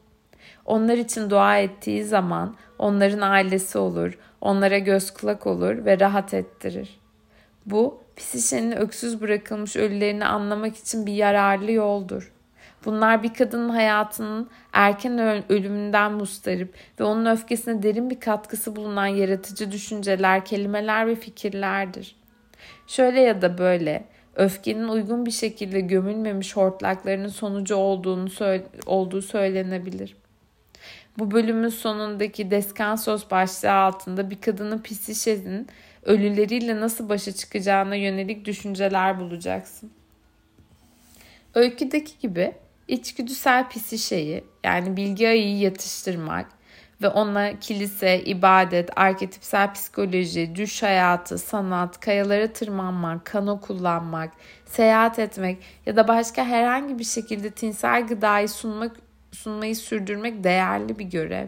[0.65, 6.99] Onlar için dua ettiği zaman onların ailesi olur, onlara göz kulak olur ve rahat ettirir.
[7.65, 12.31] Bu Psişe'nin öksüz bırakılmış ölülerini anlamak için bir yararlı yoldur.
[12.85, 19.71] Bunlar bir kadının hayatının erken ölümünden mustarip ve onun öfkesine derin bir katkısı bulunan yaratıcı
[19.71, 22.15] düşünceler, kelimeler ve fikirlerdir.
[22.87, 24.05] Şöyle ya da böyle
[24.35, 28.29] öfkenin uygun bir şekilde gömülmemiş hortlaklarının sonucu olduğunu
[28.85, 30.15] olduğu söylenebilir.
[31.19, 35.67] Bu bölümün sonundaki Descansos başlığı altında bir kadının psişenin
[36.03, 39.91] ölüleriyle nasıl başa çıkacağına yönelik düşünceler bulacaksın.
[41.55, 42.53] Öyküdeki gibi
[42.87, 46.45] içgüdüsel pisişeyi yani bilgi ayıyı yatıştırmak
[47.01, 54.31] ve ona kilise, ibadet, arketipsel psikoloji, düş hayatı, sanat, kayalara tırmanmak, kano kullanmak,
[54.65, 58.95] seyahat etmek ya da başka herhangi bir şekilde tinsel gıdayı sunmak,
[59.31, 61.47] sunmayı sürdürmek değerli bir görev.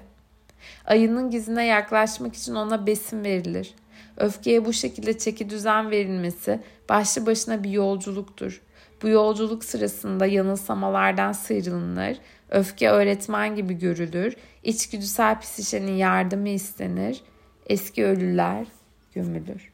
[0.86, 3.74] Ayının gizine yaklaşmak için ona besin verilir.
[4.22, 6.60] Öfkeye bu şekilde çeki düzen verilmesi
[6.90, 8.62] başlı başına bir yolculuktur.
[9.02, 12.18] Bu yolculuk sırasında yanılsamalardan sıyrılınır,
[12.50, 17.22] öfke öğretmen gibi görülür, içgüdüsel psişenin yardımı istenir,
[17.66, 18.68] eski ölüler
[19.14, 19.72] gömülür.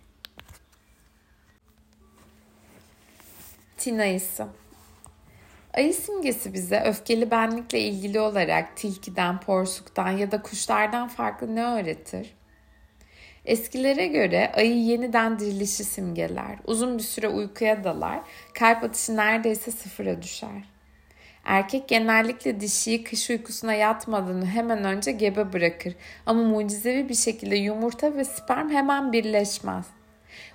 [3.77, 4.47] Tin ayısı
[5.73, 12.36] Ayı simgesi bize öfkeli benlikle ilgili olarak tilkiden, porsuktan ya da kuşlardan farklı ne öğretir?
[13.47, 16.57] Eskilere göre ayı yeniden dirilişi simgeler.
[16.65, 18.19] Uzun bir süre uykuya dalar,
[18.53, 20.63] kalp atışı neredeyse sıfıra düşer.
[21.45, 25.95] Erkek genellikle dişiyi kış uykusuna yatmadan hemen önce gebe bırakır
[26.25, 29.85] ama mucizevi bir şekilde yumurta ve sperm hemen birleşmez.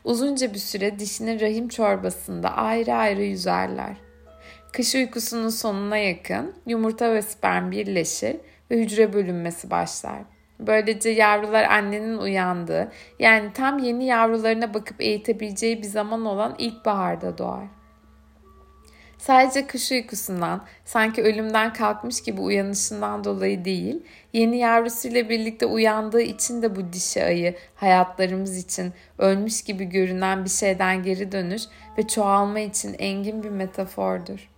[0.04, 3.96] Uzunca bir süre dişinin rahim çorbasında ayrı ayrı yüzerler.
[4.72, 8.36] Kış uykusunun sonuna yakın yumurta ve sperm birleşir
[8.70, 10.31] ve hücre bölünmesi başlar.
[10.66, 17.66] Böylece yavrular annenin uyandığı yani tam yeni yavrularına bakıp eğitebileceği bir zaman olan ilkbaharda doğar.
[19.18, 24.02] Sadece kış uykusundan, sanki ölümden kalkmış gibi uyanışından dolayı değil,
[24.32, 30.50] yeni yavrusuyla birlikte uyandığı için de bu dişi ayı hayatlarımız için ölmüş gibi görünen bir
[30.50, 31.62] şeyden geri dönüş
[31.98, 34.50] ve çoğalma için engin bir metafordur.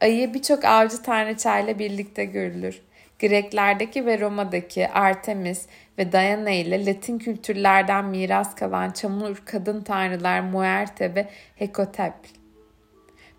[0.00, 2.82] Ayı birçok avcı tanrıçayla birlikte görülür.
[3.18, 5.66] Greklerdeki ve Roma'daki Artemis
[5.98, 12.28] ve Diana ile Latin kültürlerden miras kalan çamur kadın tanrılar Muerte ve Hekotepl.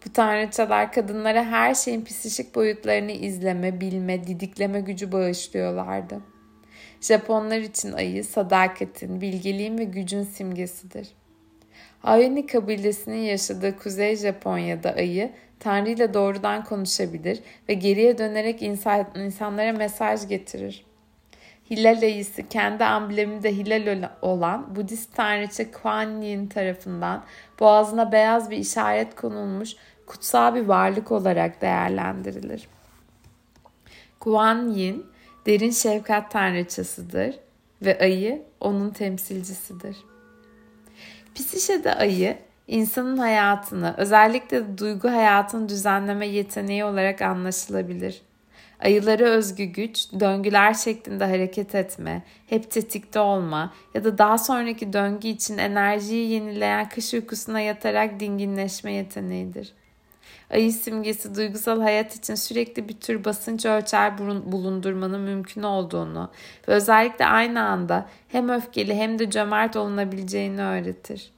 [0.05, 6.19] Bu tanrıçalar kadınlara her şeyin psişik boyutlarını izleme, bilme, didikleme gücü bağışlıyorlardı.
[7.01, 11.07] Japonlar için ayı sadakatin, bilgeliğin ve gücün simgesidir.
[12.03, 17.39] Ayoni kabilesinin yaşadığı Kuzey Japonya'da ayı Tanrı ile doğrudan konuşabilir
[17.69, 20.85] ve geriye dönerek insan, insanlara mesaj getirir.
[21.69, 27.23] Hilal ayısı kendi ambleminde hilal olan Budist tanrıça Kuan Yin tarafından
[27.59, 32.67] boğazına beyaz bir işaret konulmuş kutsal bir varlık olarak değerlendirilir.
[34.19, 35.05] Kuan Yin
[35.45, 37.35] derin şefkat tanrıçasıdır
[37.81, 39.97] ve ayı onun temsilcisidir.
[41.35, 42.37] Pisişe'de ayı
[42.67, 48.21] insanın hayatını, özellikle duygu hayatını düzenleme yeteneği olarak anlaşılabilir.
[48.79, 55.27] Ayıları özgü güç, döngüler şeklinde hareket etme, hep tetikte olma ya da daha sonraki döngü
[55.27, 59.73] için enerjiyi yenileyen kış uykusuna yatarak dinginleşme yeteneğidir.
[60.49, 64.17] Ayı simgesi duygusal hayat için sürekli bir tür basınç ölçer
[64.51, 66.31] bulundurmanın mümkün olduğunu
[66.67, 71.36] ve özellikle aynı anda hem öfkeli hem de cömert olunabileceğini öğretir.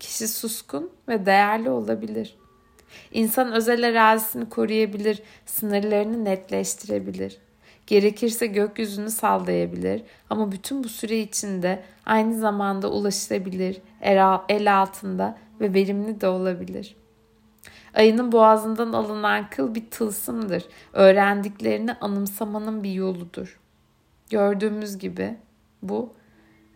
[0.00, 2.36] Kişi suskun ve değerli olabilir.
[3.12, 7.38] İnsan özel arazisini koruyabilir, sınırlarını netleştirebilir.
[7.86, 13.80] Gerekirse gökyüzünü sallayabilir ama bütün bu süre içinde aynı zamanda ulaşılabilir,
[14.48, 16.96] el altında ve verimli de olabilir.
[17.94, 20.64] Ayının boğazından alınan kıl bir tılsımdır.
[20.92, 23.60] Öğrendiklerini anımsamanın bir yoludur.
[24.30, 25.36] Gördüğümüz gibi
[25.82, 26.12] bu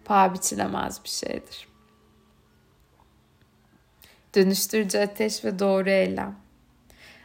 [0.05, 1.72] paha biçilemez bir şeydir.
[4.35, 6.37] Dönüştürücü ateş ve doğru eylem.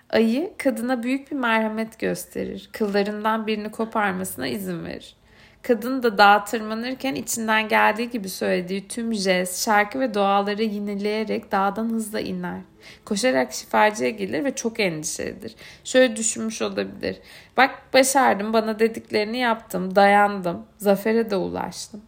[0.09, 2.69] Ayı kadına büyük bir merhamet gösterir.
[2.73, 5.15] Kıllarından birini koparmasına izin verir.
[5.61, 11.89] Kadın da dağa tırmanırken içinden geldiği gibi söylediği tüm jest, şarkı ve duaları yineleyerek dağdan
[11.89, 12.61] hızla iner.
[13.05, 15.55] Koşarak şifacıya gelir ve çok endişelidir.
[15.83, 17.17] Şöyle düşünmüş olabilir.
[17.57, 22.01] Bak başardım, bana dediklerini yaptım, dayandım, zafere de ulaştım.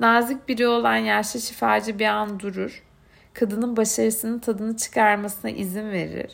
[0.00, 2.82] Nazik biri olan yaşlı şifacı bir an durur
[3.34, 6.30] kadının başarısının tadını çıkarmasına izin verir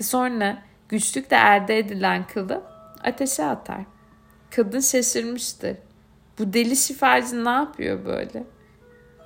[0.00, 2.62] ve sonra güçlükle elde edilen kılı
[3.04, 3.80] ateşe atar.
[4.50, 5.76] Kadın şaşırmıştır.
[6.38, 8.44] Bu deli şifacı ne yapıyor böyle?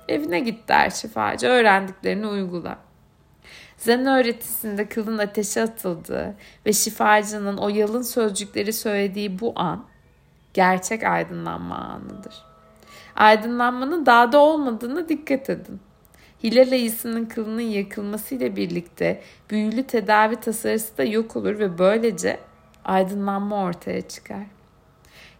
[0.07, 2.77] Evine git der şifacı öğrendiklerini uygula.
[3.77, 9.85] Zen öğretisinde kılın ateşe atıldığı ve şifacının o yalın sözcükleri söylediği bu an
[10.53, 12.35] gerçek aydınlanma anıdır.
[13.15, 15.81] Aydınlanmanın dağda olmadığını dikkat edin.
[16.43, 22.39] Hilal ayısının kılının yakılmasıyla birlikte büyülü tedavi tasarısı da yok olur ve böylece
[22.85, 24.43] aydınlanma ortaya çıkar.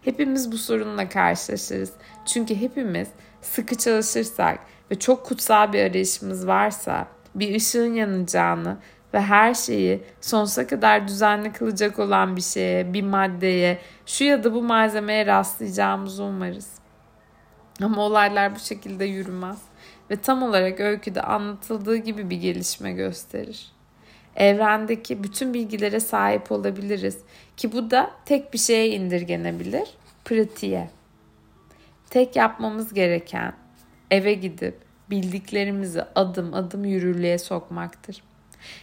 [0.02, 1.92] Hepimiz bu sorunla karşılaşırız.
[2.26, 3.08] Çünkü hepimiz
[3.40, 4.58] sıkı çalışırsak
[4.90, 8.76] ve çok kutsal bir arayışımız varsa bir ışığın yanacağını
[9.14, 14.54] ve her şeyi sonsuza kadar düzenli kılacak olan bir şeye, bir maddeye, şu ya da
[14.54, 16.68] bu malzemeye rastlayacağımızı umarız.
[17.82, 19.58] Ama olaylar bu şekilde yürümez
[20.10, 23.72] ve tam olarak öyküde anlatıldığı gibi bir gelişme gösterir.
[24.36, 27.18] Evrendeki bütün bilgilere sahip olabiliriz
[27.56, 29.88] ki bu da tek bir şeye indirgenebilir,
[30.24, 30.90] pratiğe.
[32.10, 33.52] Tek yapmamız gereken
[34.10, 34.78] eve gidip
[35.10, 38.22] bildiklerimizi adım adım yürürlüğe sokmaktır.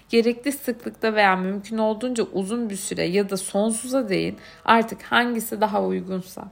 [0.10, 5.84] Gerekli sıklıkta veya mümkün olduğunca uzun bir süre ya da sonsuza değin artık hangisi daha
[5.84, 6.52] uygunsa.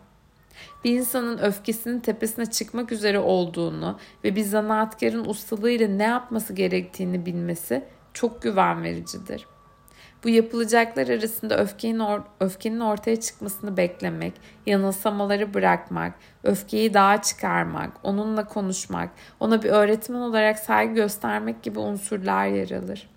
[0.84, 7.84] Bir insanın öfkesinin tepesine çıkmak üzere olduğunu ve bir zanaatkarın ustalığıyla ne yapması gerektiğini bilmesi
[8.14, 9.46] çok güven vericidir.
[10.24, 14.34] Bu yapılacaklar arasında öfkenin, or- öfkenin ortaya çıkmasını beklemek,
[14.66, 16.14] yanılsamaları bırakmak,
[16.44, 19.10] öfkeyi dağa çıkarmak, onunla konuşmak,
[19.40, 23.10] ona bir öğretmen olarak saygı göstermek gibi unsurlar yer alır.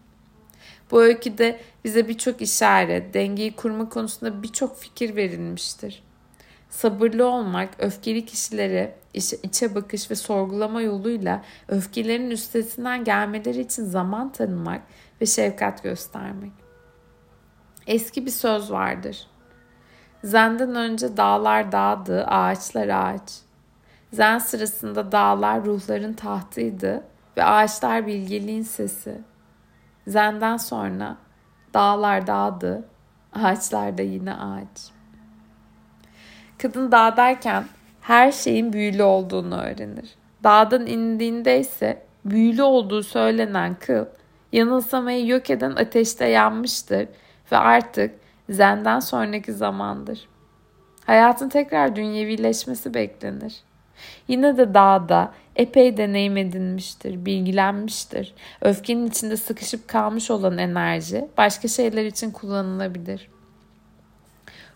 [0.91, 6.03] Bu öyküde bize birçok işaret, dengeyi kurma konusunda birçok fikir verilmiştir.
[6.71, 8.95] Sabırlı olmak, öfkeli kişileri
[9.43, 14.83] içe bakış ve sorgulama yoluyla öfkelerin üstesinden gelmeleri için zaman tanımak
[15.21, 16.53] ve şefkat göstermek.
[17.87, 19.27] Eski bir söz vardır.
[20.25, 23.33] Zen'den önce dağlar dağdı, ağaçlar ağaç.
[24.13, 27.05] Zen sırasında dağlar ruhların tahtıydı
[27.37, 29.21] ve ağaçlar bilgeliğin sesi.
[30.07, 31.17] Zen'den sonra
[31.75, 32.89] dağlar dağdı,
[33.33, 35.00] ağaçlar da yine ağaç.
[36.63, 37.65] Kadın dağdayken
[38.01, 40.15] her şeyin büyülü olduğunu öğrenir.
[40.45, 44.05] Dağdan indiğinde ise büyülü olduğu söylenen kıl
[44.53, 47.09] yanılsamayı yok eden ateşte yanmıştır
[47.53, 48.15] ve artık
[48.51, 50.29] zenden sonraki zamandır.
[51.07, 53.61] Hayatın tekrar dünyevileşmesi beklenir.
[54.29, 58.35] Yine de dağda epey deneyim edinmiştir, bilgilenmiştir.
[58.61, 63.29] Öfkenin içinde sıkışıp kalmış olan enerji başka şeyler için kullanılabilir.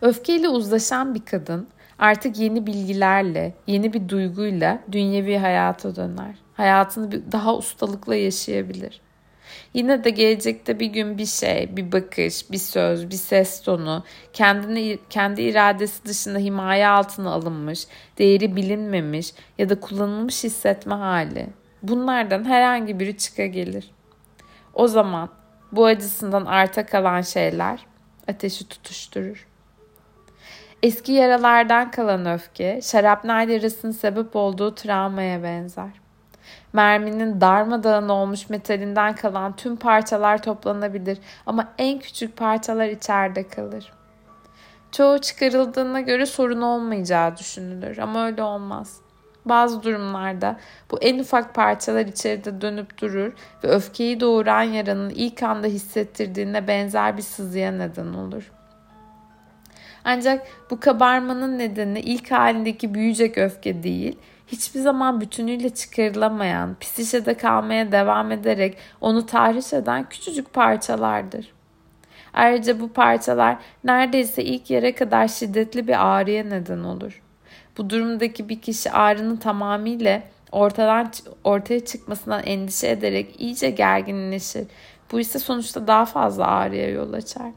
[0.04, 6.34] Öfkeyle uzlaşan bir kadın artık yeni bilgilerle, yeni bir duyguyla dünyevi hayata döner.
[6.54, 9.00] Hayatını daha ustalıkla yaşayabilir.
[9.74, 14.98] Yine de gelecekte bir gün bir şey, bir bakış, bir söz, bir ses tonu, kendini
[15.10, 17.86] kendi iradesi dışında himaye altına alınmış,
[18.18, 21.46] değeri bilinmemiş ya da kullanılmış hissetme hali.
[21.82, 23.90] Bunlardan herhangi biri çıka gelir.
[24.74, 25.28] O zaman
[25.72, 27.86] bu acısından arta kalan şeyler
[28.28, 29.53] ateşi tutuşturur.
[30.82, 35.90] Eski yaralardan kalan öfke, şarapnel yarasının sebep olduğu travmaya benzer.
[36.72, 43.92] Merminin darmadağın olmuş metalinden kalan tüm parçalar toplanabilir ama en küçük parçalar içeride kalır.
[44.92, 49.00] Çoğu çıkarıldığına göre sorun olmayacağı düşünülür ama öyle olmaz.
[49.44, 50.56] Bazı durumlarda
[50.90, 53.32] bu en ufak parçalar içeride dönüp durur
[53.64, 58.52] ve öfkeyi doğuran yaranın ilk anda hissettirdiğine benzer bir sızıya neden olur.
[60.04, 67.92] Ancak bu kabarmanın nedeni ilk halindeki büyüyecek öfke değil, hiçbir zaman bütünüyle çıkarılamayan, psişede kalmaya
[67.92, 71.52] devam ederek onu tahriş eden küçücük parçalardır.
[72.34, 77.22] Ayrıca bu parçalar neredeyse ilk yere kadar şiddetli bir ağrıya neden olur.
[77.78, 81.12] Bu durumdaki bir kişi ağrının tamamıyla ortadan
[81.44, 84.66] ortaya çıkmasından endişe ederek iyice gerginleşir.
[85.12, 87.50] Bu ise sonuçta daha fazla ağrıya yol açar.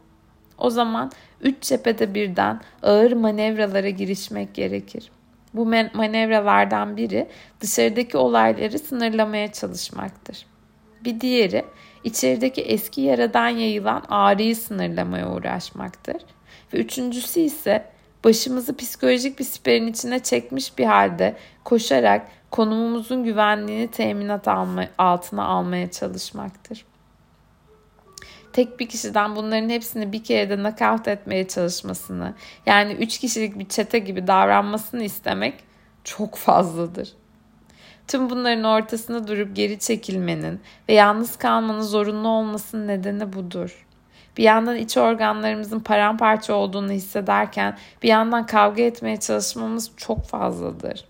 [0.58, 1.12] O zaman
[1.42, 5.12] üç cephede birden ağır manevralara girişmek gerekir.
[5.54, 7.28] Bu manevralardan biri
[7.60, 10.46] dışarıdaki olayları sınırlamaya çalışmaktır.
[11.04, 11.66] Bir diğeri
[12.04, 16.18] içerideki eski yaradan yayılan ağrıyı sınırlamaya uğraşmaktır.
[16.74, 17.86] Ve üçüncüsü ise
[18.24, 25.92] başımızı psikolojik bir siperin içine çekmiş bir halde koşarak konumumuzun güvenliğini teminat alma, altına almaya
[25.92, 26.86] çalışmaktır
[28.58, 32.34] tek bir kişiden bunların hepsini bir kerede nakavt etmeye çalışmasını
[32.66, 35.54] yani üç kişilik bir çete gibi davranmasını istemek
[36.04, 37.14] çok fazladır.
[38.08, 43.86] Tüm bunların ortasında durup geri çekilmenin ve yalnız kalmanın zorunlu olmasının nedeni budur.
[44.38, 51.06] Bir yandan iç organlarımızın paramparça olduğunu hissederken bir yandan kavga etmeye çalışmamız çok fazladır.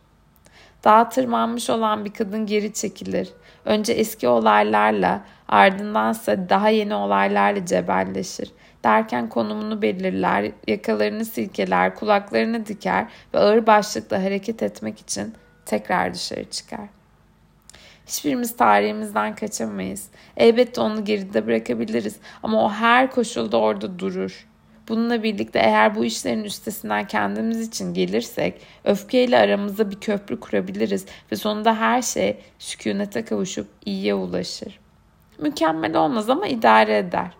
[0.83, 3.29] Dağa tırmanmış olan bir kadın geri çekilir.
[3.67, 8.51] Önce eski olaylarla ardındansa daha yeni olaylarla cebelleşir.
[8.83, 15.33] Derken konumunu belirler, yakalarını silkeler, kulaklarını diker ve ağır başlıkla hareket etmek için
[15.65, 16.87] tekrar dışarı çıkar.
[18.05, 20.07] Hiçbirimiz tarihimizden kaçamayız.
[20.37, 24.47] Elbette onu geride bırakabiliriz ama o her koşulda orada durur.
[24.89, 31.35] Bununla birlikte eğer bu işlerin üstesinden kendimiz için gelirsek öfkeyle aramızda bir köprü kurabiliriz ve
[31.35, 34.79] sonunda her şey sükunete kavuşup iyiye ulaşır.
[35.39, 37.31] Mükemmel olmaz ama idare eder.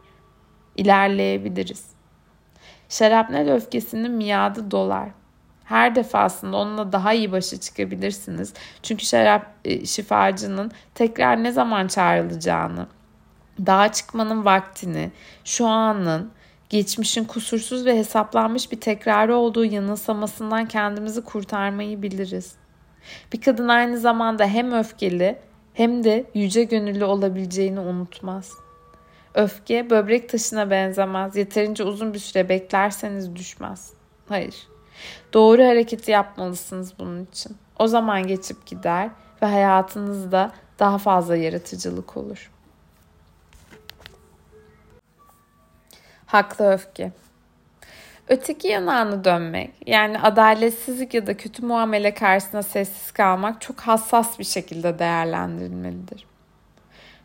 [0.76, 1.86] İlerleyebiliriz.
[2.90, 5.10] Şarapnel öfkesinin miadı dolar.
[5.64, 8.54] Her defasında onunla daha iyi başa çıkabilirsiniz.
[8.84, 12.88] Çünkü şarap e, şifacının tekrar ne zaman çağrılacağını,
[13.66, 15.12] dağa çıkmanın vaktini,
[15.44, 16.32] şu anın,
[16.70, 22.56] geçmişin kusursuz ve hesaplanmış bir tekrarı olduğu yanılsamasından kendimizi kurtarmayı biliriz.
[23.34, 25.40] Bir kadın aynı zamanda hem öfkeli
[25.74, 28.52] hem de yüce gönüllü olabileceğini unutmaz.
[29.34, 31.36] Öfke böbrek taşına benzemez.
[31.36, 33.94] Yeterince uzun bir süre beklerseniz düşmez.
[34.30, 34.68] Hayır.
[35.34, 37.58] Doğru hareketi yapmalısınız bunun için.
[37.80, 39.10] O zaman geçip gider
[39.42, 42.52] ve hayatınızda daha fazla yaratıcılık olur.
[46.28, 47.12] Haklı öfke.
[48.28, 54.44] Öteki yanağını dönmek, yani adaletsizlik ya da kötü muamele karşısında sessiz kalmak çok hassas bir
[54.44, 56.26] şekilde değerlendirilmelidir.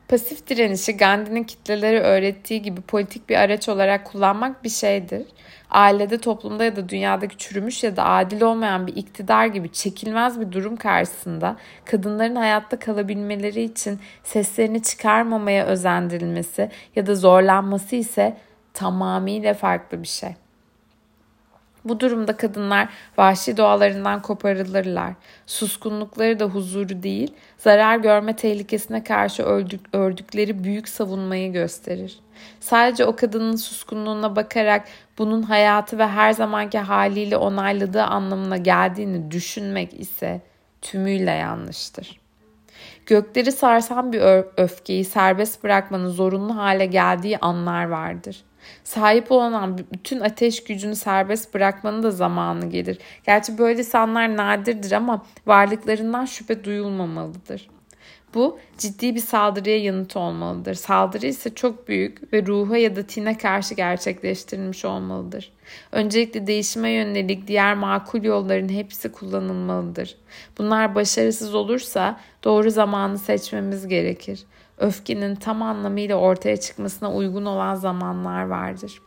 [0.09, 5.27] Pasif direnişi Gandhi'nin kitleleri öğrettiği gibi politik bir araç olarak kullanmak bir şeydir.
[5.71, 10.53] Ailede, toplumda ya da dünyadaki çürümüş ya da adil olmayan bir iktidar gibi çekilmez bir
[10.53, 18.37] durum karşısında kadınların hayatta kalabilmeleri için seslerini çıkarmamaya özendirilmesi ya da zorlanması ise
[18.75, 20.35] tamamıyla farklı bir şey.
[21.85, 25.13] Bu durumda kadınlar vahşi doğalarından koparılırlar.
[25.47, 32.21] Suskunlukları da huzuru değil, zarar görme tehlikesine karşı ördük, ördükleri büyük savunmayı gösterir.
[32.61, 40.01] Sadece o kadının suskunluğuna bakarak bunun hayatı ve her zamanki haliyle onayladığı anlamına geldiğini düşünmek
[40.01, 40.41] ise
[40.83, 42.21] tümüyle yanlıştır.
[43.07, 44.21] Gökleri sarsan bir
[44.57, 48.45] öfkeyi serbest bırakmanın zorunlu hale geldiği anlar vardır.
[48.85, 52.99] Sahip olan bütün ateş gücünü serbest bırakmanın da zamanı gelir.
[53.27, 57.69] Gerçi böyle insanlar nadirdir ama varlıklarından şüphe duyulmamalıdır.
[58.35, 60.75] Bu ciddi bir saldırıya yanıt olmalıdır.
[60.75, 65.53] Saldırı ise çok büyük ve ruha ya da tine karşı gerçekleştirilmiş olmalıdır.
[65.93, 70.17] Öncelikle değişime yönelik diğer makul yolların hepsi kullanılmalıdır.
[70.59, 74.45] Bunlar başarısız olursa doğru zamanı seçmemiz gerekir.
[74.83, 79.03] Öfkenin tam anlamıyla ortaya çıkmasına uygun olan zamanlar vardır.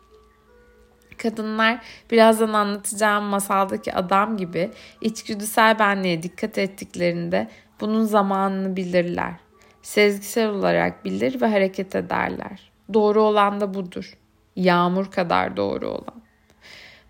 [1.18, 4.72] Kadınlar birazdan anlatacağım masaldaki adam gibi
[5.02, 7.50] içgüdüsel benliğe dikkat ettiklerinde
[7.82, 9.34] bunun zamanını bilirler.
[9.82, 12.72] Sezgisel olarak bilir ve hareket ederler.
[12.94, 14.18] Doğru olan da budur.
[14.56, 16.22] Yağmur kadar doğru olan.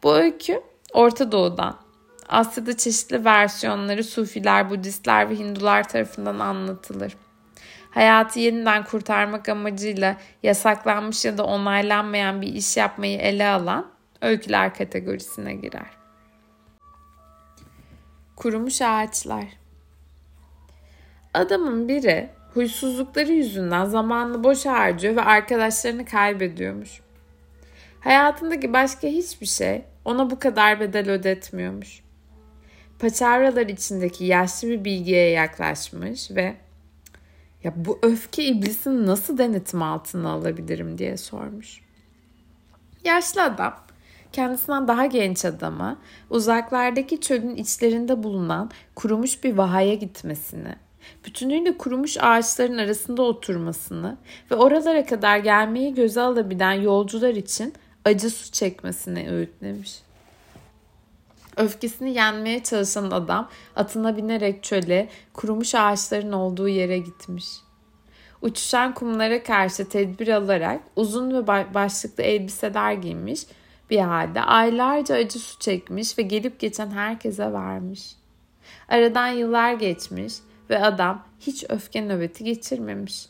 [0.04, 0.62] Bu öykü
[0.94, 1.78] Orta Doğu'dan.
[2.30, 7.16] Asya'da çeşitli versiyonları Sufiler, Budistler ve Hindular tarafından anlatılır.
[7.96, 13.92] Hayatı yeniden kurtarmak amacıyla yasaklanmış ya da onaylanmayan bir iş yapmayı ele alan
[14.22, 15.88] öyküler kategorisine girer.
[18.36, 19.46] Kurumuş ağaçlar
[21.34, 27.02] Adamın biri huysuzlukları yüzünden zamanını boş harcıyor ve arkadaşlarını kaybediyormuş.
[28.00, 32.04] Hayatındaki başka hiçbir şey ona bu kadar bedel ödetmiyormuş.
[33.00, 36.65] Paçavralar içindeki yaşlı bir bilgiye yaklaşmış ve
[37.66, 41.82] ya bu öfke iblisini nasıl denetim altına alabilirim diye sormuş.
[43.04, 43.74] Yaşlı adam
[44.32, 45.98] kendisinden daha genç adama
[46.30, 50.76] uzaklardaki çölün içlerinde bulunan kurumuş bir vahaya gitmesini
[51.26, 54.18] bütünüyle kurumuş ağaçların arasında oturmasını
[54.52, 57.74] ve oralara kadar gelmeyi göze alabilen yolcular için
[58.06, 60.05] acı su çekmesini öğütlemiş.
[61.58, 67.46] Öfkesini yenmeye çalışan adam atına binerek çöle, kurumuş ağaçların olduğu yere gitmiş.
[68.42, 73.42] Uçuşan kumlara karşı tedbir alarak uzun ve başlıklı elbiseler giymiş
[73.90, 78.16] bir halde aylarca acı su çekmiş ve gelip geçen herkese vermiş.
[78.90, 80.34] Aradan yıllar geçmiş
[80.70, 83.30] ve adam hiç öfke nöbeti geçirmemiş.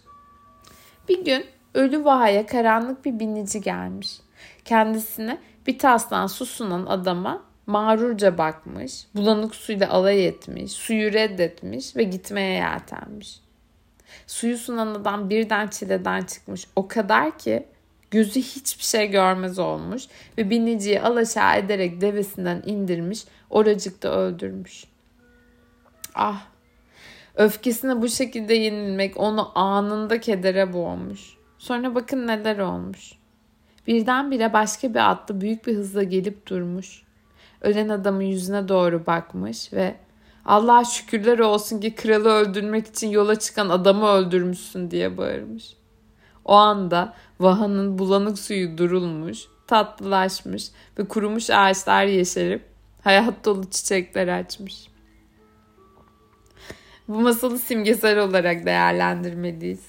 [1.09, 4.17] Bir gün ölü vahaya karanlık bir binici gelmiş.
[4.65, 12.03] Kendisine bir taslan su sunan adama mağrurca bakmış, bulanık suyla alay etmiş, suyu reddetmiş ve
[12.03, 13.39] gitmeye yeltenmiş.
[14.27, 16.67] Suyu sunan adam birden çileden çıkmış.
[16.75, 17.65] O kadar ki
[18.11, 20.03] gözü hiçbir şey görmez olmuş
[20.37, 24.83] ve biniciyi alaşağı ederek devesinden indirmiş, oracıkta öldürmüş.
[26.15, 26.55] Ah
[27.35, 31.37] Öfkesine bu şekilde yenilmek onu anında kedere boğmuş.
[31.57, 33.11] Sonra bakın neler olmuş.
[33.87, 37.04] Birdenbire başka bir atlı büyük bir hızla gelip durmuş.
[37.65, 39.95] Ölen adamın yüzüne doğru bakmış ve
[40.45, 45.73] Allah'a şükürler olsun ki kralı öldürmek için yola çıkan adamı öldürmüşsün diye bağırmış.
[46.45, 52.61] O anda vahanın bulanık suyu durulmuş, tatlılaşmış ve kurumuş ağaçlar yeşerip
[53.03, 54.87] hayat dolu çiçekler açmış.
[57.07, 59.81] Bu masalı simgesel olarak değerlendirmeliyiz.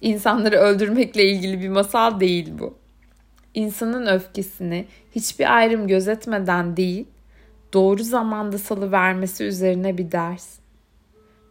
[0.00, 2.74] İnsanları öldürmekle ilgili bir masal değil bu.
[3.58, 7.06] İnsanın öfkesini hiçbir ayrım gözetmeden değil,
[7.72, 10.58] doğru zamanda salı vermesi üzerine bir ders.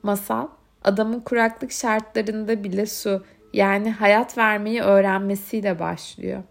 [0.04, 0.48] Masal,
[0.84, 6.44] adamın kuraklık şartlarında bile su yani hayat vermeyi öğrenmesiyle başlıyor.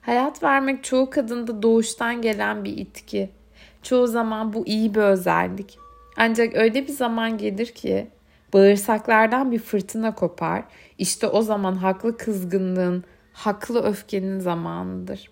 [0.00, 3.30] Hayat vermek çoğu kadında doğuştan gelen bir itki.
[3.82, 5.78] Çoğu zaman bu iyi bir özellik.
[6.16, 8.10] Ancak öyle bir zaman gelir ki
[8.52, 10.62] bağırsaklardan bir fırtına kopar.
[10.98, 13.04] İşte o zaman haklı kızgınlığın,
[13.40, 15.30] haklı öfkenin zamanıdır.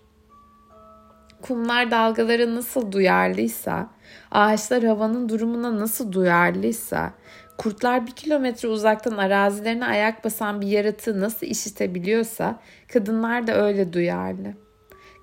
[1.42, 3.90] Kumlar dalgalara nasıl duyarlıysa,
[4.30, 7.12] ağaçlar havanın durumuna nasıl duyarlıysa,
[7.58, 12.60] kurtlar bir kilometre uzaktan arazilerine ayak basan bir yaratığı nasıl işitebiliyorsa,
[12.92, 14.54] kadınlar da öyle duyarlı.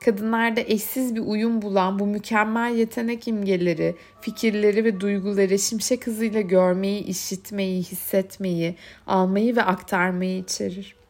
[0.05, 7.03] Kadınlarda eşsiz bir uyum bulan bu mükemmel yetenek imgeleri, fikirleri ve duyguları şimşek hızıyla görmeyi,
[7.03, 8.75] işitmeyi, hissetmeyi,
[9.07, 11.04] almayı ve aktarmayı içerir.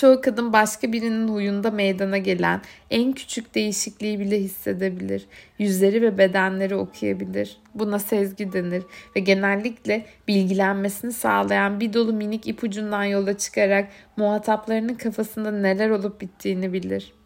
[0.00, 5.26] Çoğu kadın başka birinin huyunda meydana gelen en küçük değişikliği bile hissedebilir.
[5.58, 7.60] Yüzleri ve bedenleri okuyabilir.
[7.74, 8.82] Buna sezgi denir
[9.16, 16.72] ve genellikle bilgilenmesini sağlayan bir dolu minik ipucundan yola çıkarak muhataplarının kafasında neler olup bittiğini
[16.72, 17.17] bilir.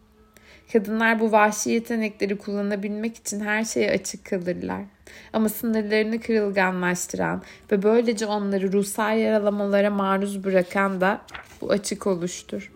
[0.73, 4.83] Kadınlar bu vahşi yetenekleri kullanabilmek için her şeye açık kalırlar.
[5.33, 7.43] Ama sınırlarını kırılganlaştıran
[7.73, 11.21] ve böylece onları ruhsal yaralamalara maruz bırakan da
[11.61, 12.73] bu açık oluştur.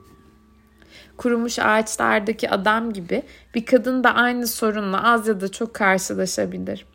[1.16, 3.22] Kurumuş ağaçlardaki adam gibi
[3.54, 6.86] bir kadın da aynı sorunla az ya da çok karşılaşabilir.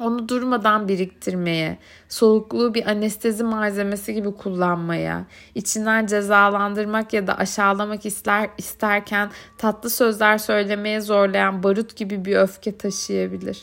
[0.00, 1.78] Onu durmadan biriktirmeye,
[2.08, 5.24] solukluğu bir anestezi malzemesi gibi kullanmaya,
[5.54, 12.78] içinden cezalandırmak ya da aşağılamak ister, isterken tatlı sözler söylemeye zorlayan barut gibi bir öfke
[12.78, 13.62] taşıyabilir.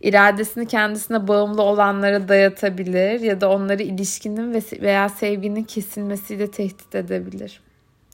[0.00, 7.60] İradesini kendisine bağımlı olanlara dayatabilir ya da onları ilişkinin veya sevginin kesilmesiyle tehdit edebilir.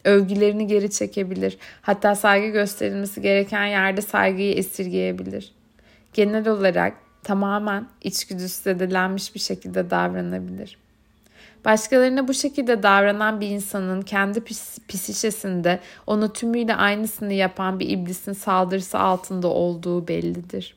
[0.05, 1.59] Övgülerini geri çekebilir.
[1.83, 5.53] Hatta saygı gösterilmesi gereken yerde saygıyı esirgeyebilir
[6.15, 10.79] genel olarak tamamen içgüdüsü zedelenmiş bir şekilde davranabilir.
[11.65, 18.33] Başkalarına bu şekilde davranan bir insanın kendi pis, pisişesinde onu tümüyle aynısını yapan bir iblisin
[18.33, 20.77] saldırısı altında olduğu bellidir.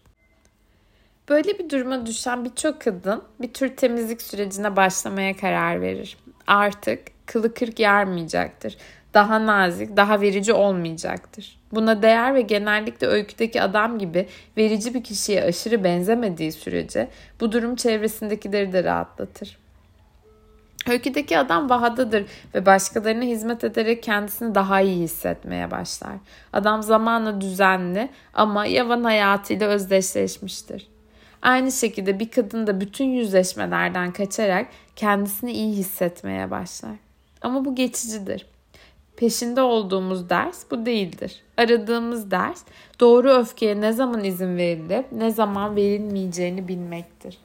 [1.30, 6.18] Böyle bir duruma düşen birçok kadın bir tür temizlik sürecine başlamaya karar verir.
[6.48, 8.78] Artık kılı kırk yarmayacaktır
[9.18, 11.60] daha nazik, daha verici olmayacaktır.
[11.72, 17.08] Buna değer ve genellikle öyküdeki adam gibi verici bir kişiye aşırı benzemediği sürece
[17.40, 19.58] bu durum çevresindekileri de rahatlatır.
[20.90, 26.16] Öyküdeki adam vahadadır ve başkalarına hizmet ederek kendisini daha iyi hissetmeye başlar.
[26.54, 30.88] Adam zamanla düzenli ama yavan hayatıyla özdeşleşmiştir.
[31.42, 36.96] Aynı şekilde bir kadın da bütün yüzleşmelerden kaçarak kendisini iyi hissetmeye başlar.
[37.42, 38.46] Ama bu geçicidir.
[39.18, 41.44] Peşinde olduğumuz ders bu değildir.
[41.58, 42.64] Aradığımız ders
[43.00, 47.38] doğru öfkeye ne zaman izin verilip ne zaman verilmeyeceğini bilmektir.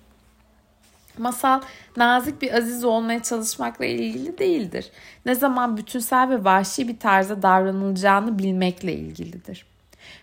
[1.18, 1.60] Masal
[1.96, 4.90] nazik bir aziz olmaya çalışmakla ilgili değildir.
[5.26, 9.66] Ne zaman bütünsel ve vahşi bir tarzda davranılacağını bilmekle ilgilidir.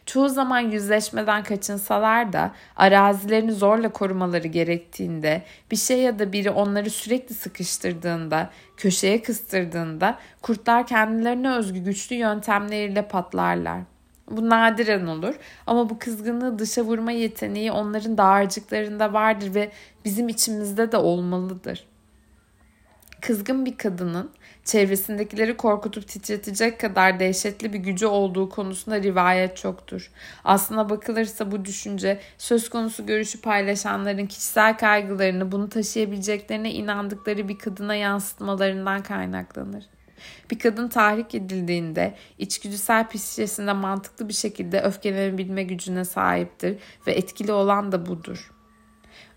[0.09, 6.89] Çoğu zaman yüzleşmeden kaçınsalar da arazilerini zorla korumaları gerektiğinde, bir şey ya da biri onları
[6.89, 13.79] sürekli sıkıştırdığında, köşeye kıstırdığında kurtlar kendilerine özgü güçlü yöntemleriyle patlarlar.
[14.31, 15.35] Bu nadiren olur
[15.67, 19.71] ama bu kızgınlığı dışa vurma yeteneği onların dağarcıklarında vardır ve
[20.05, 21.87] bizim içimizde de olmalıdır.
[23.21, 24.31] Kızgın bir kadının
[24.63, 30.11] çevresindekileri korkutup titretecek kadar dehşetli bir gücü olduğu konusunda rivayet çoktur.
[30.43, 37.95] Aslına bakılırsa bu düşünce söz konusu görüşü paylaşanların kişisel kaygılarını bunu taşıyabileceklerine inandıkları bir kadına
[37.95, 39.83] yansıtmalarından kaynaklanır.
[40.51, 47.91] Bir kadın tahrik edildiğinde içgüdüsel psikolojisinde mantıklı bir şekilde öfkelenebilme gücüne sahiptir ve etkili olan
[47.91, 48.51] da budur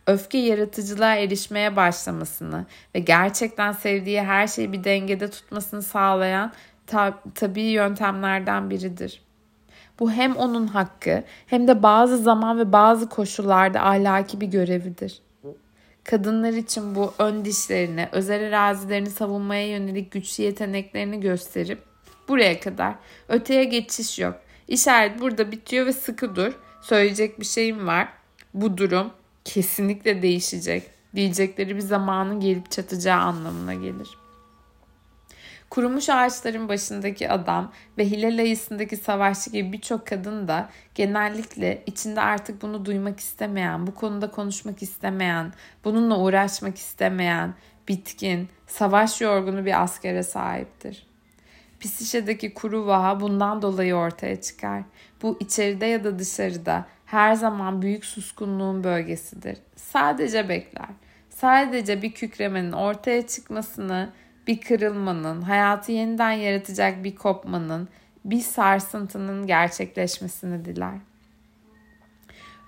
[0.07, 6.53] öfke yaratıcılığa erişmeye başlamasını ve gerçekten sevdiği her şeyi bir dengede tutmasını sağlayan
[6.87, 9.23] tab- tabii yöntemlerden biridir.
[10.01, 15.23] Bu hem onun hakkı hem de bazı zaman ve bazı koşullarda ahlaki bir görevidir.
[16.05, 21.83] Kadınlar için bu ön dişlerini, özel arazilerini savunmaya yönelik güçlü yeteneklerini gösterip
[22.29, 22.95] buraya kadar
[23.29, 24.35] öteye geçiş yok.
[24.69, 26.53] İşaret burada bitiyor ve sıkı dur.
[26.83, 28.09] Söyleyecek bir şeyim var.
[28.55, 29.11] Bu durum
[29.45, 34.23] kesinlikle değişecek diyecekleri bir zamanın gelip çatacağı anlamına gelir.
[35.71, 42.63] Kurumuş ağaçların başındaki adam ve Hilal ayısındaki savaşçı gibi birçok kadın da genellikle içinde artık
[42.63, 45.53] bunu duymak istemeyen, bu konuda konuşmak istemeyen,
[45.85, 47.55] bununla uğraşmak istemeyen,
[47.89, 51.07] bitkin, savaş yorgunu bir askere sahiptir.
[51.81, 54.83] Psişedeki kuru vaha bundan dolayı ortaya çıkar.
[55.23, 59.59] Bu içeride ya da dışarıda her zaman büyük suskunluğun bölgesidir.
[59.77, 60.89] Sadece bekler.
[61.31, 64.11] Sadece bir kükremenin ortaya çıkmasını,
[64.47, 67.89] bir kırılmanın, hayatı yeniden yaratacak bir kopmanın,
[68.25, 70.95] bir sarsıntının gerçekleşmesini diler.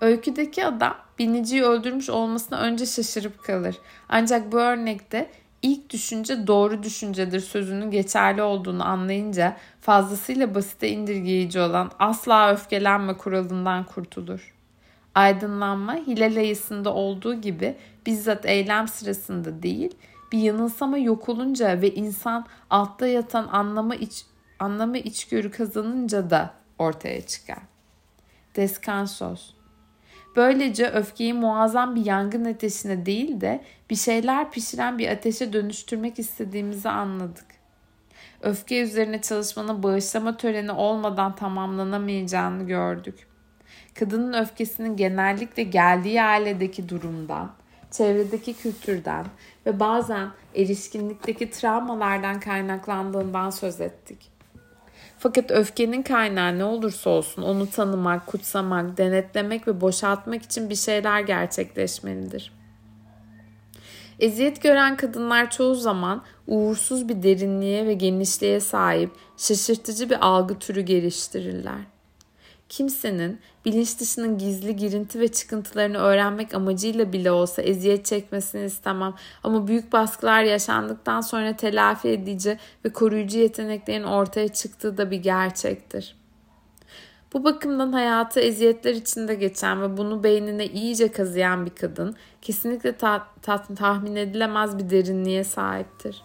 [0.01, 3.75] Öyküdeki adam biniciyi öldürmüş olmasına önce şaşırıp kalır.
[4.09, 5.29] Ancak bu örnekte
[5.65, 13.83] ilk düşünce doğru düşüncedir sözünün geçerli olduğunu anlayınca fazlasıyla basite indirgeyici olan asla öfkelenme kuralından
[13.83, 14.55] kurtulur.
[15.15, 19.95] Aydınlanma hilal ayısında olduğu gibi bizzat eylem sırasında değil,
[20.31, 24.25] bir yanılsama yok olunca ve insan altta yatan anlama iç,
[24.59, 27.59] anlama içgörü kazanınca da ortaya çıkar.
[28.55, 29.54] Descansos
[30.35, 36.89] Böylece öfkeyi muazzam bir yangın ateşine değil de bir şeyler pişiren bir ateşe dönüştürmek istediğimizi
[36.89, 37.45] anladık.
[38.41, 43.27] Öfke üzerine çalışmanın bağışlama töreni olmadan tamamlanamayacağını gördük.
[43.99, 47.51] Kadının öfkesinin genellikle geldiği ailedeki durumdan,
[47.91, 49.25] çevredeki kültürden
[49.65, 54.34] ve bazen erişkinlikteki travmalardan kaynaklandığından söz ettik.
[55.17, 61.19] Fakat öfkenin kaynağı ne olursa olsun onu tanımak, kutsamak, denetlemek ve boşaltmak için bir şeyler
[61.19, 62.51] gerçekleşmelidir.
[64.19, 70.81] Eziyet gören kadınlar çoğu zaman uğursuz bir derinliğe ve genişliğe sahip şaşırtıcı bir algı türü
[70.81, 71.94] geliştirirler.
[72.75, 79.13] Kimsenin bilinç dışının gizli girinti ve çıkıntılarını öğrenmek amacıyla bile olsa eziyet çekmesini istemem.
[79.43, 86.15] Ama büyük baskılar yaşandıktan sonra telafi edici ve koruyucu yeteneklerin ortaya çıktığı da bir gerçektir.
[87.33, 93.27] Bu bakımdan hayatı eziyetler içinde geçen ve bunu beynine iyice kazıyan bir kadın kesinlikle ta-
[93.41, 96.23] ta- tahmin edilemez bir derinliğe sahiptir.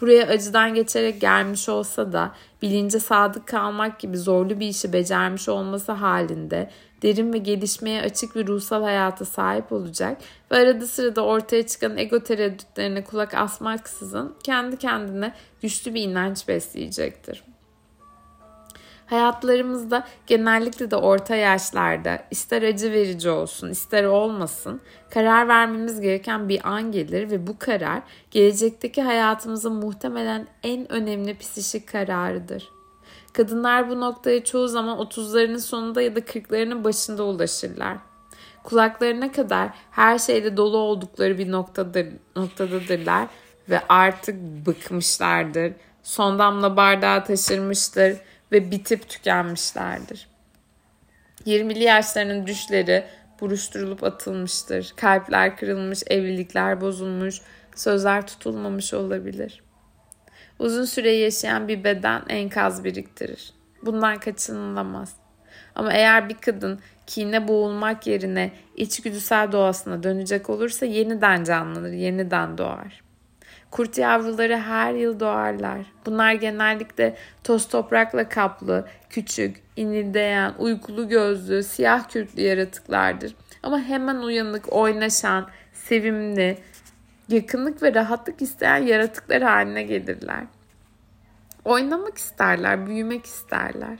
[0.00, 2.32] Buraya acıdan geçerek gelmiş olsa da
[2.62, 6.70] bilince sadık kalmak gibi zorlu bir işi becermiş olması halinde
[7.02, 10.18] derin ve gelişmeye açık bir ruhsal hayata sahip olacak
[10.50, 17.49] ve arada sırada ortaya çıkan ego tereddütlerine kulak asmaksızın kendi kendine güçlü bir inanç besleyecektir.
[19.10, 24.80] Hayatlarımızda genellikle de orta yaşlarda ister acı verici olsun ister olmasın
[25.10, 31.88] karar vermemiz gereken bir an gelir ve bu karar gelecekteki hayatımızın muhtemelen en önemli psişik
[31.88, 32.68] kararıdır.
[33.32, 37.96] Kadınlar bu noktaya çoğu zaman 30'larının sonunda ya da 40'larının başında ulaşırlar.
[38.62, 42.06] Kulaklarına kadar her şeyle dolu oldukları bir noktadır,
[42.36, 43.28] noktadadırlar
[43.68, 44.36] ve artık
[44.66, 45.72] bıkmışlardır.
[46.02, 48.16] Son damla bardağı taşırmıştır
[48.52, 50.28] ve bitip tükenmişlerdir.
[51.46, 53.04] 20'li yaşlarının düşleri
[53.40, 54.92] buruşturulup atılmıştır.
[54.96, 57.40] Kalpler kırılmış, evlilikler bozulmuş,
[57.74, 59.62] sözler tutulmamış olabilir.
[60.58, 63.52] Uzun süre yaşayan bir beden enkaz biriktirir.
[63.82, 65.12] Bundan kaçınılamaz.
[65.74, 73.02] Ama eğer bir kadın kine boğulmak yerine içgüdüsel doğasına dönecek olursa yeniden canlanır, yeniden doğar.
[73.70, 75.80] Kurt yavruları her yıl doğarlar.
[76.06, 83.34] Bunlar genellikle toz toprakla kaplı, küçük, inildeyen, uykulu gözlü, siyah kürklü yaratıklardır.
[83.62, 86.58] Ama hemen uyanık, oynaşan, sevimli,
[87.28, 90.44] yakınlık ve rahatlık isteyen yaratıklar haline gelirler.
[91.64, 93.98] Oynamak isterler, büyümek isterler.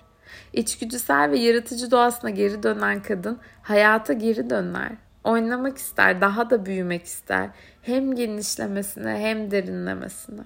[0.53, 4.93] İçgüdüsel ve yaratıcı doğasına geri dönen kadın hayata geri döner.
[5.25, 7.51] Oynamak ister, daha da büyümek ister.
[7.83, 10.41] Hem genişlemesine hem derinlemesine.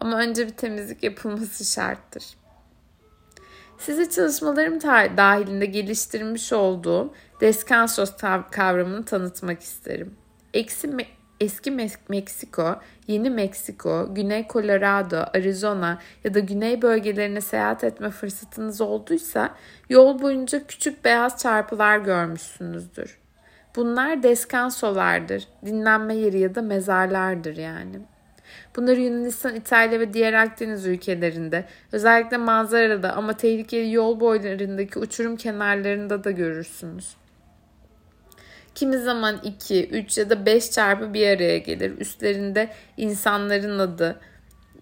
[0.00, 2.24] Ama önce bir temizlik yapılması şarttır.
[3.78, 4.80] Size çalışmalarım
[5.16, 8.16] dahilinde geliştirmiş olduğum descansos
[8.50, 10.14] kavramını tanıtmak isterim.
[10.54, 10.96] Eksi
[11.40, 11.70] Eski
[12.08, 19.54] Meksiko, Yeni Meksiko, Güney Colorado, Arizona ya da güney bölgelerine seyahat etme fırsatınız olduysa
[19.88, 23.25] yol boyunca küçük beyaz çarpılar görmüşsünüzdür.
[23.76, 28.00] Bunlar deskansolardır, dinlenme yeri ya da mezarlardır yani.
[28.76, 36.24] Bunları Yunanistan, İtalya ve diğer Akdeniz ülkelerinde, özellikle manzarada ama tehlikeli yol boylarındaki uçurum kenarlarında
[36.24, 37.16] da görürsünüz.
[38.74, 41.98] Kimi zaman 2, 3 ya da 5 çarpı bir araya gelir.
[41.98, 44.20] Üstlerinde insanların adı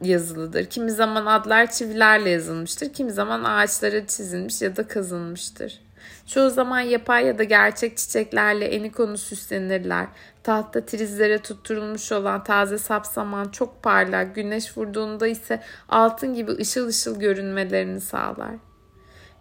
[0.02, 0.64] yazılıdır.
[0.64, 2.92] Kimi zaman adlar çivilerle yazılmıştır.
[2.92, 5.83] Kimi zaman ağaçlara çizilmiş ya da kazınmıştır.
[6.26, 10.06] Çoğu zaman yapay ya da gerçek çiçeklerle eni konu süslenirler.
[10.42, 17.20] Tahta trizlere tutturulmuş olan taze sapsaman çok parlak, güneş vurduğunda ise altın gibi ışıl ışıl
[17.20, 18.54] görünmelerini sağlar.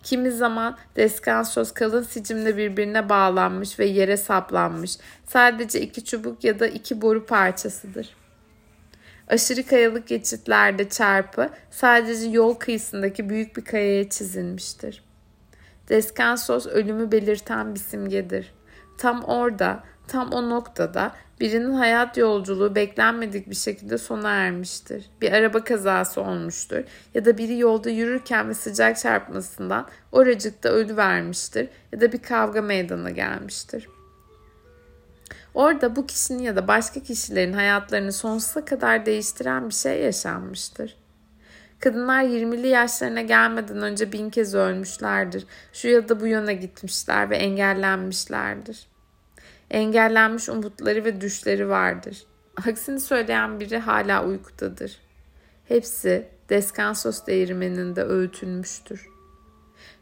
[0.03, 4.97] Kimi zaman deskansos kalın sicimle birbirine bağlanmış ve yere saplanmış.
[5.27, 8.15] Sadece iki çubuk ya da iki boru parçasıdır.
[9.27, 15.12] Aşırı kayalık geçitlerde çarpı sadece yol kıyısındaki büyük bir kayaya çizilmiştir.
[15.89, 18.53] Deskansos ölümü belirten bir simgedir.
[18.97, 25.05] Tam orada, tam o noktada birinin hayat yolculuğu beklenmedik bir şekilde sona ermiştir.
[25.21, 31.69] Bir araba kazası olmuştur ya da biri yolda yürürken ve sıcak çarpmasından oracıkta ölü vermiştir
[31.91, 33.87] ya da bir kavga meydana gelmiştir.
[35.53, 41.02] Orada bu kişinin ya da başka kişilerin hayatlarını sonsuza kadar değiştiren bir şey yaşanmıştır.
[41.83, 45.45] Kadınlar 20'li yaşlarına gelmeden önce bin kez ölmüşlerdir.
[45.73, 48.87] Şu ya da bu yana gitmişler ve engellenmişlerdir.
[49.71, 52.23] Engellenmiş umutları ve düşleri vardır.
[52.67, 54.97] Aksini söyleyen biri hala uykudadır.
[55.67, 59.07] Hepsi Deskansos değirmeninde öğütülmüştür.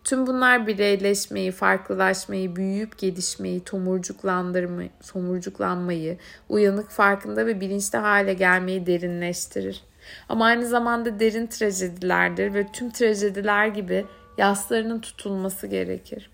[0.03, 6.17] Tüm bunlar bireyleşmeyi, farklılaşmayı, büyüyüp gelişmeyi, tomurcuklandırmayı, tomurcuklanmayı,
[6.49, 9.90] uyanık farkında ve bilinçli hale gelmeyi derinleştirir.
[10.30, 14.05] Ama aynı zamanda derin trajedilerdir ve tüm trajediler gibi
[14.38, 16.30] yaslarının tutulması gerekir.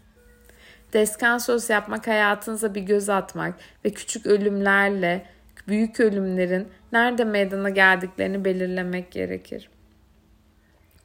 [0.94, 3.54] Deskansos yapmak hayatınıza bir göz atmak
[3.86, 5.26] ve küçük ölümlerle
[5.68, 9.70] büyük ölümlerin nerede meydana geldiklerini belirlemek gerekir.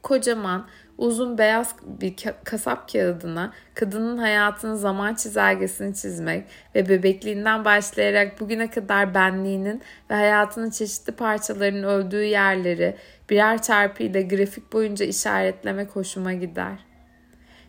[0.03, 0.67] Kocaman,
[0.97, 9.13] uzun beyaz bir kasap kağıdına kadının hayatının zaman çizelgesini çizmek ve bebekliğinden başlayarak bugüne kadar
[9.13, 12.95] benliğinin ve hayatının çeşitli parçalarının öldüğü yerleri
[13.29, 16.79] birer çarpı ile grafik boyunca işaretlemek hoşuma gider.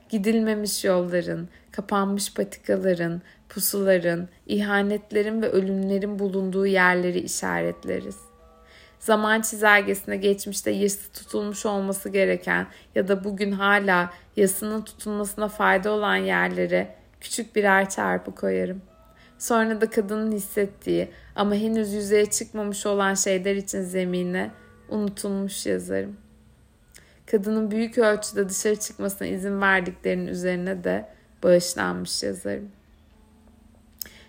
[0.09, 8.34] Gidilmemiş yolların, kapanmış patikaların, pusuların, ihanetlerin ve ölümlerin bulunduğu yerleri işaretleriz
[9.05, 16.17] zaman çizelgesine geçmişte yası tutulmuş olması gereken ya da bugün hala yasının tutulmasına fayda olan
[16.17, 18.83] yerlere küçük birer çarpı koyarım.
[19.39, 24.51] Sonra da kadının hissettiği ama henüz yüzeye çıkmamış olan şeyler için zemine
[24.89, 26.17] unutulmuş yazarım.
[27.31, 31.09] Kadının büyük ölçüde dışarı çıkmasına izin verdiklerinin üzerine de
[31.43, 32.69] bağışlanmış yazarım.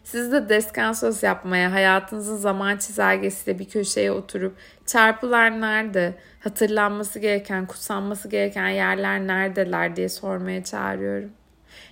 [0.06, 8.28] Siz de deskansos yapmaya, hayatınızın zaman çizelgesiyle bir köşeye oturup çarpılar nerede, hatırlanması gereken, kutsanması
[8.28, 11.32] gereken yerler neredeler diye sormaya çağırıyorum.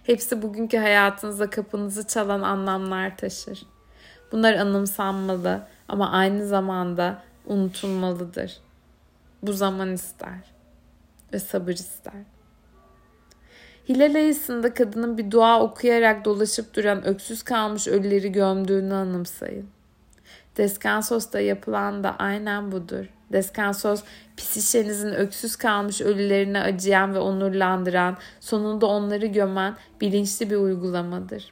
[0.04, 3.66] Hepsi bugünkü hayatınızda kapınızı çalan anlamlar taşır.
[4.32, 8.58] Bunlar anımsanmalı ama aynı zamanda unutulmalıdır.
[9.44, 10.40] Bu zaman ister
[11.34, 12.33] ve sabır ister.
[13.90, 19.68] Hilal ayısında kadının bir dua okuyarak dolaşıp duran öksüz kalmış ölüleri gömdüğünü anımsayın.
[20.58, 23.06] Deskensos'ta yapılan da aynen budur.
[23.32, 24.04] Deskansos,
[24.38, 31.52] psişenizin öksüz kalmış ölülerine acıyan ve onurlandıran, sonunda onları gömen bilinçli bir uygulamadır.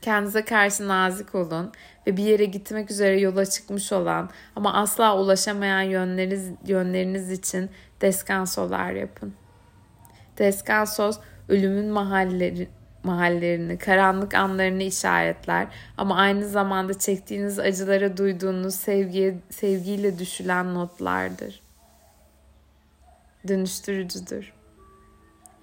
[0.00, 1.72] Kendinize karşı nazik olun
[2.06, 8.92] ve bir yere gitmek üzere yola çıkmış olan ama asla ulaşamayan yönleriniz, yönleriniz için deskansolar
[8.92, 9.34] yapın.
[10.38, 11.18] Descansos
[11.48, 12.68] ölümün mahalleri,
[13.02, 15.66] mahallerini, karanlık anlarını işaretler
[15.98, 21.60] ama aynı zamanda çektiğiniz acılara duyduğunuz sevgiye, sevgiyle düşülen notlardır.
[23.48, 24.52] Dönüştürücüdür.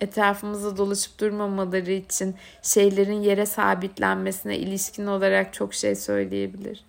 [0.01, 6.85] Etrafımızda dolaşıp durmamaları için şeylerin yere sabitlenmesine ilişkin olarak çok şey söyleyebilir.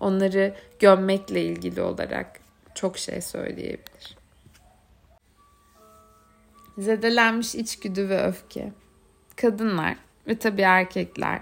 [0.00, 2.40] Onları gömmekle ilgili olarak
[2.74, 4.21] çok şey söyleyebilir.
[6.78, 8.72] Zedelenmiş içgüdü ve öfke.
[9.36, 9.96] Kadınlar
[10.28, 11.40] ve tabii erkekler.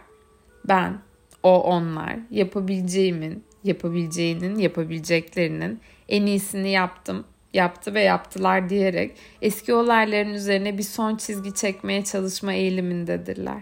[0.68, 0.98] Ben,
[1.42, 10.78] o onlar, yapabileceğimin, yapabileceğinin, yapabileceklerinin en iyisini yaptım, yaptı ve yaptılar diyerek eski olayların üzerine
[10.78, 13.60] bir son çizgi çekmeye çalışma eğilimindedirler.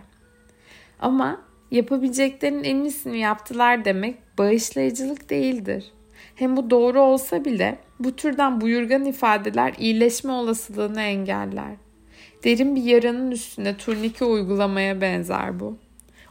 [1.01, 1.41] Ama
[1.71, 5.93] yapabileceklerinin en iyisini yaptılar demek bağışlayıcılık değildir.
[6.39, 11.74] Hem bu doğru olsa bile bu türden buyurgan ifadeler iyileşme olasılığını engeller.
[12.45, 15.78] Derin bir yaranın üstüne turnike uygulamaya benzer bu.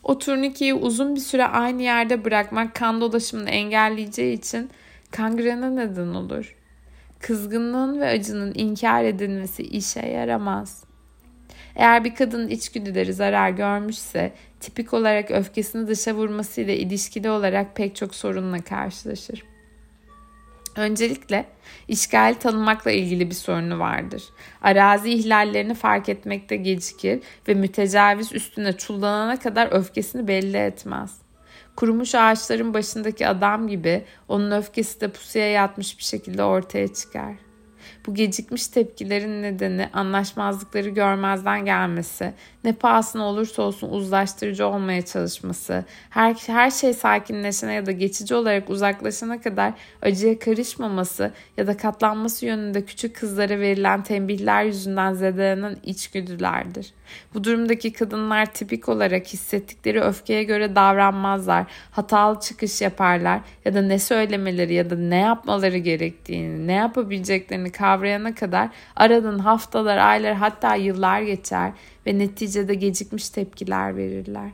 [0.04, 4.70] O turnikeyi uzun bir süre aynı yerde bırakmak kan dolaşımını engelleyeceği için
[5.12, 6.56] kangrene neden olur.
[7.20, 10.84] Kızgınlığın ve acının inkar edilmesi işe yaramaz.
[11.76, 18.16] Eğer bir kadının içgüdüleri zarar görmüşse tipik olarak öfkesini dışa vurmasıyla ilişkili olarak pek çok
[18.16, 19.57] sorunla karşılaşır.
[20.78, 21.46] Öncelikle
[21.88, 24.24] işgal tanımakla ilgili bir sorunu vardır.
[24.62, 31.18] Arazi ihlallerini fark etmekte gecikir ve mütecaviz üstüne çullanana kadar öfkesini belli etmez.
[31.76, 37.47] Kurumuş ağaçların başındaki adam gibi onun öfkesi de pusuya yatmış bir şekilde ortaya çıkar.
[38.08, 42.34] Bu gecikmiş tepkilerin nedeni anlaşmazlıkları görmezden gelmesi,
[42.64, 48.70] ne pahasına olursa olsun uzlaştırıcı olmaya çalışması, her, her şey sakinleşene ya da geçici olarak
[48.70, 56.94] uzaklaşana kadar acıya karışmaması ya da katlanması yönünde küçük kızlara verilen tembihler yüzünden zedelenen içgüdülerdir.
[57.34, 64.00] Bu durumdaki kadınlar tipik olarak hissettikleri öfkeye göre davranmazlar, hatalı çıkış yaparlar ya da ne
[64.00, 71.22] söylemeleri ya da ne yapmaları gerektiğini, ne yapabileceklerini kavrayana kadar aradan haftalar, aylar hatta yıllar
[71.22, 71.72] geçer
[72.08, 74.50] ve neticede gecikmiş tepkiler verirler.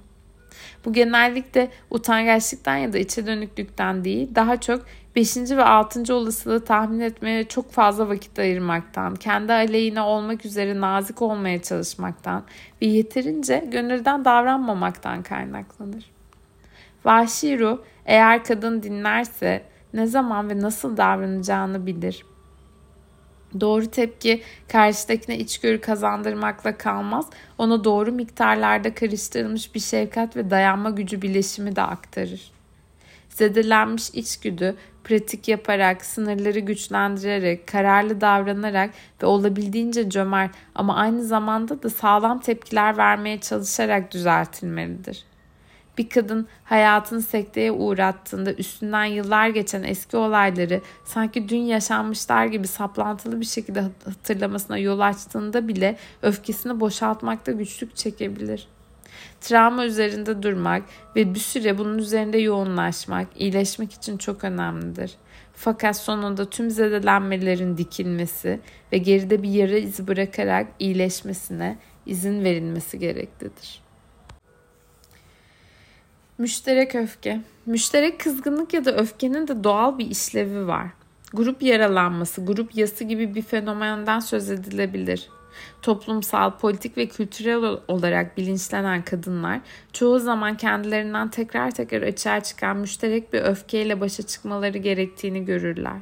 [0.86, 4.86] Bu genellikle utangaçlıktan ya da içe dönüklükten değil, daha çok
[5.16, 5.38] 5.
[5.38, 6.16] ve 6.
[6.16, 12.44] olasılığı tahmin etmeye çok fazla vakit ayırmaktan, kendi aleyhine olmak üzere nazik olmaya çalışmaktan
[12.82, 16.12] ve yeterince gönülden davranmamaktan kaynaklanır.
[17.06, 19.64] Vahşi ruh eğer kadın dinlerse
[19.94, 22.26] ne zaman ve nasıl davranacağını bilir.
[23.60, 27.26] Doğru tepki karşıdakine içgörü kazandırmakla kalmaz,
[27.58, 32.52] ona doğru miktarlarda karıştırılmış bir şefkat ve dayanma gücü bileşimi de aktarır.
[33.30, 38.90] Zedelenmiş içgüdü pratik yaparak, sınırları güçlendirerek, kararlı davranarak
[39.22, 45.24] ve olabildiğince cömert ama aynı zamanda da sağlam tepkiler vermeye çalışarak düzeltilmelidir.
[45.98, 53.40] Bir kadın hayatını sekteye uğrattığında üstünden yıllar geçen eski olayları sanki dün yaşanmışlar gibi saplantılı
[53.40, 58.68] bir şekilde hatırlamasına yol açtığında bile öfkesini boşaltmakta güçlük çekebilir.
[59.42, 60.84] Travma üzerinde durmak
[61.16, 65.12] ve bir süre bunun üzerinde yoğunlaşmak iyileşmek için çok önemlidir.
[65.54, 68.60] Fakat sonunda tüm zedelenmelerin dikilmesi
[68.92, 73.83] ve geride bir yara izi bırakarak iyileşmesine izin verilmesi gereklidir.
[76.44, 77.40] Müşterek öfke.
[77.66, 80.88] Müşterek kızgınlık ya da öfkenin de doğal bir işlevi var.
[81.34, 85.30] Grup yaralanması, grup yası gibi bir fenomenden söz edilebilir.
[85.82, 89.60] Toplumsal, politik ve kültürel olarak bilinçlenen kadınlar
[89.94, 95.98] çoğu zaman kendilerinden tekrar tekrar açığa çıkan müşterek bir öfkeyle başa çıkmaları gerektiğini görürler.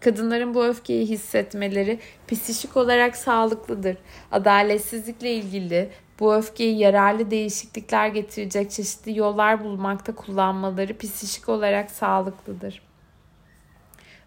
[0.00, 1.98] Kadınların bu öfkeyi hissetmeleri
[2.28, 3.96] psikolojik olarak sağlıklıdır.
[4.32, 5.90] Adaletsizlikle ilgili
[6.20, 12.82] bu öfkeyi yararlı değişiklikler getirecek çeşitli yollar bulmakta kullanmaları psikolojik olarak sağlıklıdır.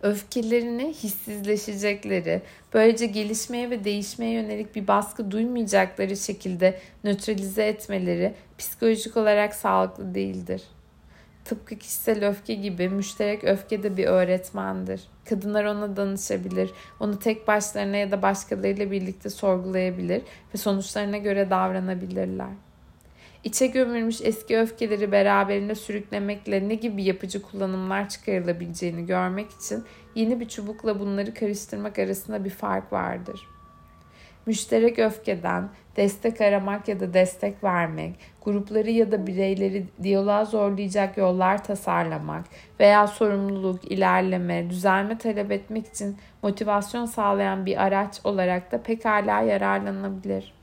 [0.02, 2.42] Öfkelerini hissizleşecekleri,
[2.74, 10.62] böylece gelişmeye ve değişmeye yönelik bir baskı duymayacakları şekilde nötralize etmeleri psikolojik olarak sağlıklı değildir.
[11.46, 15.02] Tıpkı kişisel öfke gibi müşterek öfke de bir öğretmendir.
[15.30, 20.22] Kadınlar ona danışabilir, onu tek başlarına ya da başkalarıyla birlikte sorgulayabilir
[20.54, 22.52] ve sonuçlarına göre davranabilirler.
[23.44, 29.84] İçe gömülmüş eski öfkeleri beraberinde sürüklemekle ne gibi yapıcı kullanımlar çıkarılabileceğini görmek için
[30.16, 33.48] yeni bir çubukla bunları karıştırmak arasında bir fark vardır.
[34.46, 41.64] Müşterek öfkeden destek aramak ya da destek vermek, grupları ya da bireyleri diyaloğa zorlayacak yollar
[41.64, 42.46] tasarlamak
[42.80, 50.54] veya sorumluluk, ilerleme, düzelme talep etmek için motivasyon sağlayan bir araç olarak da pekala yararlanabilir.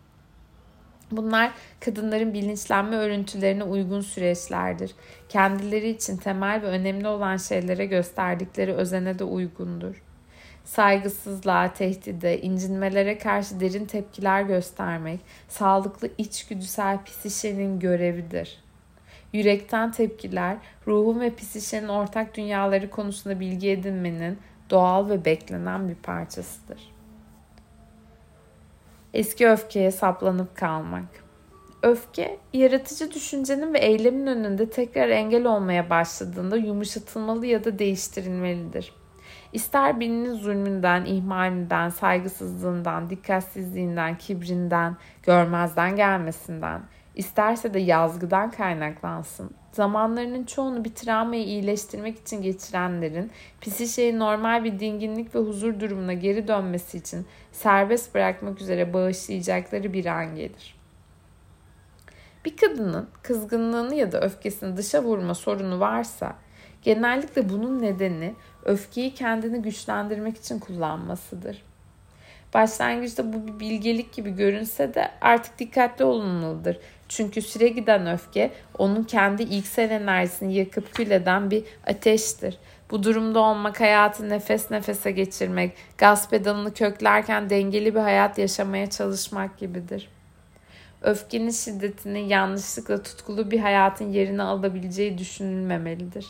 [1.10, 1.50] Bunlar
[1.80, 4.94] kadınların bilinçlenme örüntülerine uygun süreçlerdir.
[5.28, 10.07] Kendileri için temel ve önemli olan şeylere gösterdikleri özene de uygundur
[10.68, 18.58] saygısızlığa, tehdide, incinmelere karşı derin tepkiler göstermek, sağlıklı içgüdüsel psişenin görevidir.
[19.32, 20.56] Yürekten tepkiler,
[20.86, 24.38] ruhun ve psişenin ortak dünyaları konusunda bilgi edinmenin
[24.70, 26.92] doğal ve beklenen bir parçasıdır.
[29.14, 31.08] Eski öfkeye saplanıp kalmak.
[31.82, 38.97] Öfke, yaratıcı düşüncenin ve eylemin önünde tekrar engel olmaya başladığında yumuşatılmalı ya da değiştirilmelidir.
[39.52, 46.82] İster birinin zulmünden, ihmalinden, saygısızlığından, dikkatsizliğinden, kibrinden, görmezden gelmesinden,
[47.14, 49.50] isterse de yazgıdan kaynaklansın.
[49.72, 53.30] Zamanlarının çoğunu bir travmayı iyileştirmek için geçirenlerin
[53.60, 60.06] psişeyi normal bir dinginlik ve huzur durumuna geri dönmesi için serbest bırakmak üzere bağışlayacakları bir
[60.06, 60.78] an gelir.
[62.44, 66.34] Bir kadının kızgınlığını ya da öfkesini dışa vurma sorunu varsa
[66.82, 68.34] genellikle bunun nedeni
[68.68, 71.62] öfkeyi kendini güçlendirmek için kullanmasıdır.
[72.54, 76.78] Başlangıçta bu bir bilgelik gibi görünse de artık dikkatli olunmalıdır.
[77.08, 82.58] Çünkü süre giden öfke onun kendi ilksel enerjisini yakıp kül eden bir ateştir.
[82.90, 89.58] Bu durumda olmak hayatı nefes nefese geçirmek, gaz pedalını köklerken dengeli bir hayat yaşamaya çalışmak
[89.58, 90.08] gibidir.
[91.02, 96.26] Öfkenin şiddetini yanlışlıkla tutkulu bir hayatın yerine alabileceği düşünülmemelidir.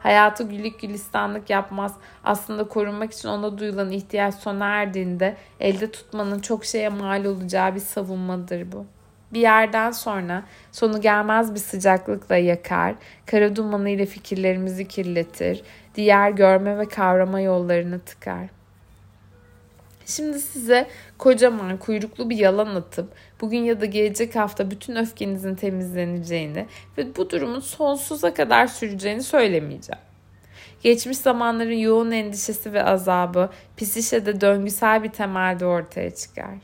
[0.00, 1.94] Hayatı güllük gülistanlık yapmaz.
[2.24, 7.80] Aslında korunmak için ona duyulan ihtiyaç sona erdiğinde elde tutmanın çok şeye mal olacağı bir
[7.80, 8.86] savunmadır bu.
[9.32, 10.42] Bir yerden sonra
[10.72, 12.94] sonu gelmez bir sıcaklıkla yakar,
[13.26, 15.62] kara dumanıyla fikirlerimizi kirletir,
[15.94, 18.48] diğer görme ve kavrama yollarını tıkar.
[20.06, 20.86] Şimdi size
[21.18, 26.66] kocaman kuyruklu bir yalan atıp bugün ya da gelecek hafta bütün öfkenizin temizleneceğini
[26.98, 30.02] ve bu durumun sonsuza kadar süreceğini söylemeyeceğim.
[30.82, 36.54] Geçmiş zamanların yoğun endişesi ve azabı psişede döngüsel bir temelde ortaya çıkar.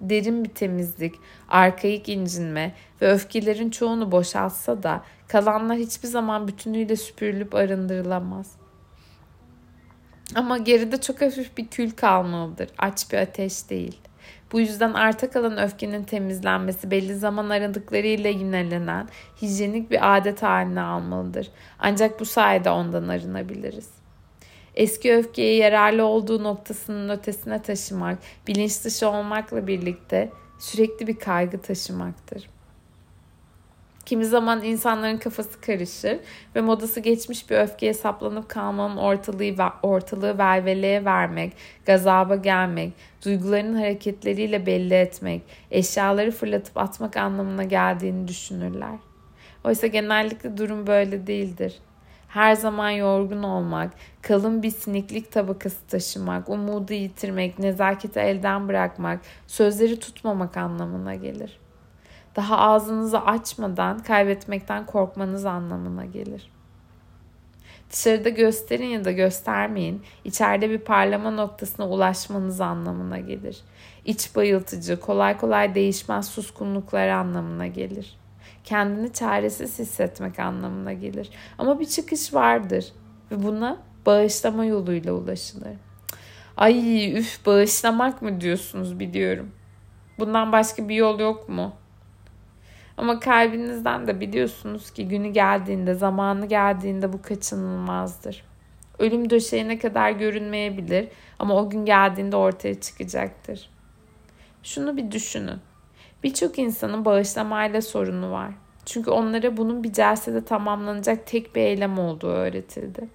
[0.00, 1.14] Derin bir temizlik,
[1.48, 8.52] arkaik incinme ve öfkelerin çoğunu boşaltsa da kalanlar hiçbir zaman bütünüyle süpürülüp arındırılamaz.
[10.34, 12.68] Ama geride çok hafif bir kül kalmalıdır.
[12.78, 13.98] Aç bir ateş değil.
[14.52, 19.08] Bu yüzden arta kalan öfkenin temizlenmesi belli zaman aralıklarıyla yinelenen
[19.42, 21.50] hijyenik bir adet haline almalıdır.
[21.78, 23.88] Ancak bu sayede ondan arınabiliriz.
[24.74, 32.55] Eski öfkeyi yararlı olduğu noktasının ötesine taşımak, bilinç dışı olmakla birlikte sürekli bir kaygı taşımaktır.
[34.06, 36.18] Kimi zaman insanların kafası karışır
[36.56, 41.52] ve modası geçmiş bir öfkeye saplanıp kalmanın ortalığı, ortalığı velveleye vermek,
[41.86, 42.92] gazaba gelmek,
[43.24, 48.96] duygularının hareketleriyle belli etmek, eşyaları fırlatıp atmak anlamına geldiğini düşünürler.
[49.64, 51.78] Oysa genellikle durum böyle değildir.
[52.28, 53.90] Her zaman yorgun olmak,
[54.22, 61.65] kalın bir siniklik tabakası taşımak, umudu yitirmek, nezaketi elden bırakmak, sözleri tutmamak anlamına gelir.''
[62.36, 66.50] Daha ağzınızı açmadan kaybetmekten korkmanız anlamına gelir.
[67.92, 73.60] Dışarıda gösterin ya da göstermeyin, içeride bir parlama noktasına ulaşmanız anlamına gelir.
[74.04, 78.16] İç bayıltıcı, kolay kolay değişmez suskunluklar anlamına gelir.
[78.64, 81.30] Kendini çaresiz hissetmek anlamına gelir.
[81.58, 82.92] Ama bir çıkış vardır
[83.30, 85.76] ve buna bağışlama yoluyla ulaşılır.
[86.56, 89.50] Ay üf bağışlamak mı diyorsunuz biliyorum.
[90.18, 91.72] Bundan başka bir yol yok mu?
[92.96, 98.44] Ama kalbinizden de biliyorsunuz ki günü geldiğinde, zamanı geldiğinde bu kaçınılmazdır.
[98.98, 101.08] Ölüm döşeğine kadar görünmeyebilir
[101.38, 103.70] ama o gün geldiğinde ortaya çıkacaktır.
[104.62, 105.58] Şunu bir düşünün.
[106.22, 108.50] Birçok insanın bağışlamayla sorunu var.
[108.86, 113.08] Çünkü onlara bunun bir celsede tamamlanacak tek bir eylem olduğu öğretildi.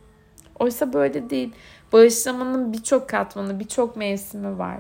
[0.60, 1.54] Oysa böyle değil.
[1.94, 4.80] Bağışlamanın birçok katmanı, birçok mevsimi var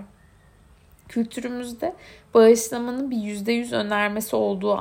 [1.11, 1.95] kültürümüzde
[2.33, 4.77] bağışlamanın bir yüzde yüz önermesi olduğu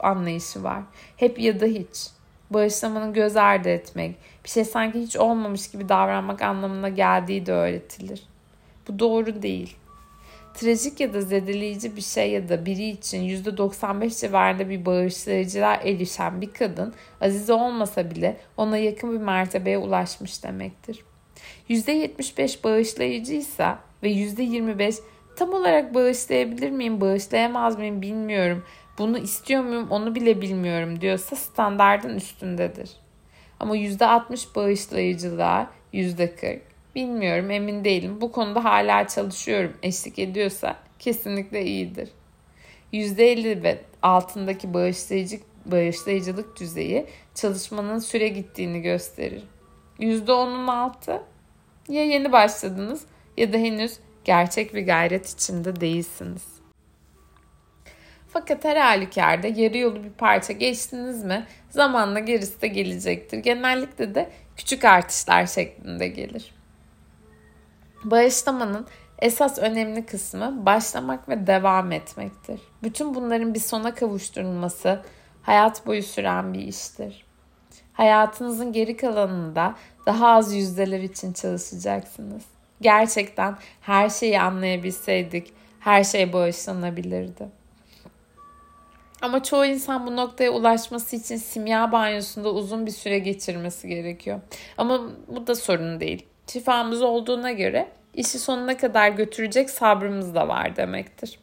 [0.00, 0.82] anlayışı var.
[1.16, 2.08] Hep ya da hiç.
[2.50, 8.22] Bağışlamanın göz ardı etmek, bir şey sanki hiç olmamış gibi davranmak anlamına geldiği de öğretilir.
[8.88, 9.76] Bu doğru değil.
[10.54, 16.40] Trajik ya da zedeleyici bir şey ya da biri için %95 civarında bir bağışlayıcılar erişen
[16.40, 21.04] bir kadın azize olmasa bile ona yakın bir mertebeye ulaşmış demektir.
[21.68, 24.98] %75 bağışlayıcıysa ve %25
[25.36, 28.64] Tam olarak bağışlayabilir miyim, bağışlayamaz mıyım bilmiyorum.
[28.98, 32.90] Bunu istiyor muyum onu bile bilmiyorum diyorsa standardın üstündedir.
[33.60, 36.60] Ama %60 bağışlayıcılığa %40
[36.94, 38.20] bilmiyorum emin değilim.
[38.20, 42.08] Bu konuda hala çalışıyorum eşlik ediyorsa kesinlikle iyidir.
[42.92, 49.42] %50 ve altındaki bağışlayıcı, bağışlayıcılık düzeyi çalışmanın süre gittiğini gösterir.
[49.98, 51.22] %10'un altı
[51.88, 53.04] ya yeni başladınız
[53.36, 56.42] ya da henüz gerçek bir gayret içinde değilsiniz.
[58.32, 63.38] Fakat her halükarda yarı yolu bir parça geçtiniz mi zamanla gerisi de gelecektir.
[63.38, 66.54] Genellikle de küçük artışlar şeklinde gelir.
[68.04, 68.86] Bağışlamanın
[69.18, 72.60] esas önemli kısmı başlamak ve devam etmektir.
[72.82, 75.02] Bütün bunların bir sona kavuşturulması
[75.42, 77.26] hayat boyu süren bir iştir.
[77.92, 79.74] Hayatınızın geri kalanında
[80.06, 82.42] daha az yüzdeler için çalışacaksınız
[82.82, 87.48] gerçekten her şeyi anlayabilseydik her şey bağışlanabilirdi.
[89.22, 94.40] Ama çoğu insan bu noktaya ulaşması için simya banyosunda uzun bir süre geçirmesi gerekiyor.
[94.78, 96.26] Ama bu da sorun değil.
[96.46, 101.38] Şifamız olduğuna göre işi sonuna kadar götürecek sabrımız da var demektir.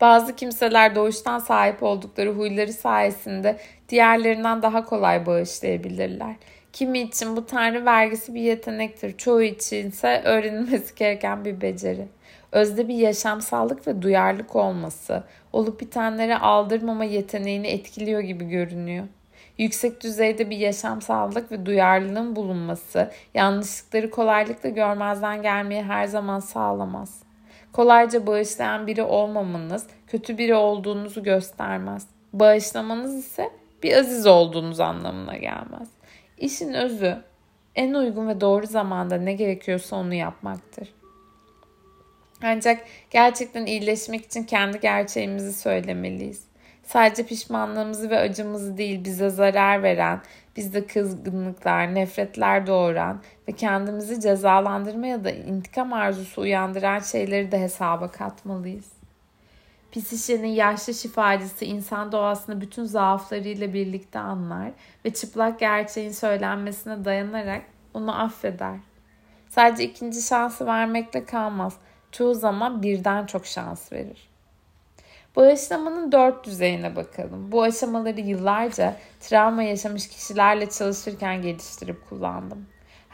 [0.00, 3.58] Bazı kimseler doğuştan sahip oldukları huyları sayesinde
[3.88, 6.34] diğerlerinden daha kolay bağışlayabilirler.
[6.76, 9.16] Kimi için bu tanrı vergisi bir yetenektir.
[9.16, 12.08] Çoğu için ise öğrenilmesi gereken bir beceri.
[12.52, 15.22] Özde bir yaşamsallık ve duyarlılık olması,
[15.52, 19.04] olup bitenlere aldırmama yeteneğini etkiliyor gibi görünüyor.
[19.58, 27.22] Yüksek düzeyde bir yaşamsallık ve duyarlılığın bulunması yanlışlıkları kolaylıkla görmezden gelmeyi her zaman sağlamaz.
[27.72, 32.06] Kolayca bağışlayan biri olmamanız kötü biri olduğunuzu göstermez.
[32.32, 33.50] Bağışlamanız ise
[33.82, 35.95] bir aziz olduğunuz anlamına gelmez.
[36.38, 37.18] İşin özü
[37.74, 40.94] en uygun ve doğru zamanda ne gerekiyorsa onu yapmaktır.
[42.42, 42.80] Ancak
[43.10, 46.44] gerçekten iyileşmek için kendi gerçeğimizi söylemeliyiz.
[46.82, 50.20] Sadece pişmanlığımızı ve acımızı değil bize zarar veren,
[50.56, 58.10] bizde kızgınlıklar, nefretler doğuran ve kendimizi cezalandırma ya da intikam arzusu uyandıran şeyleri de hesaba
[58.10, 58.95] katmalıyız.
[59.96, 64.72] Psişe'nin yaşlı şifacısı insan doğasını bütün zaaflarıyla birlikte anlar
[65.04, 67.62] ve çıplak gerçeğin söylenmesine dayanarak
[67.94, 68.76] onu affeder.
[69.48, 71.76] Sadece ikinci şansı vermekle kalmaz.
[72.12, 74.28] Çoğu zaman birden çok şans verir.
[75.36, 77.52] Bağışlamanın dört düzeyine bakalım.
[77.52, 82.66] Bu aşamaları yıllarca travma yaşamış kişilerle çalışırken geliştirip kullandım.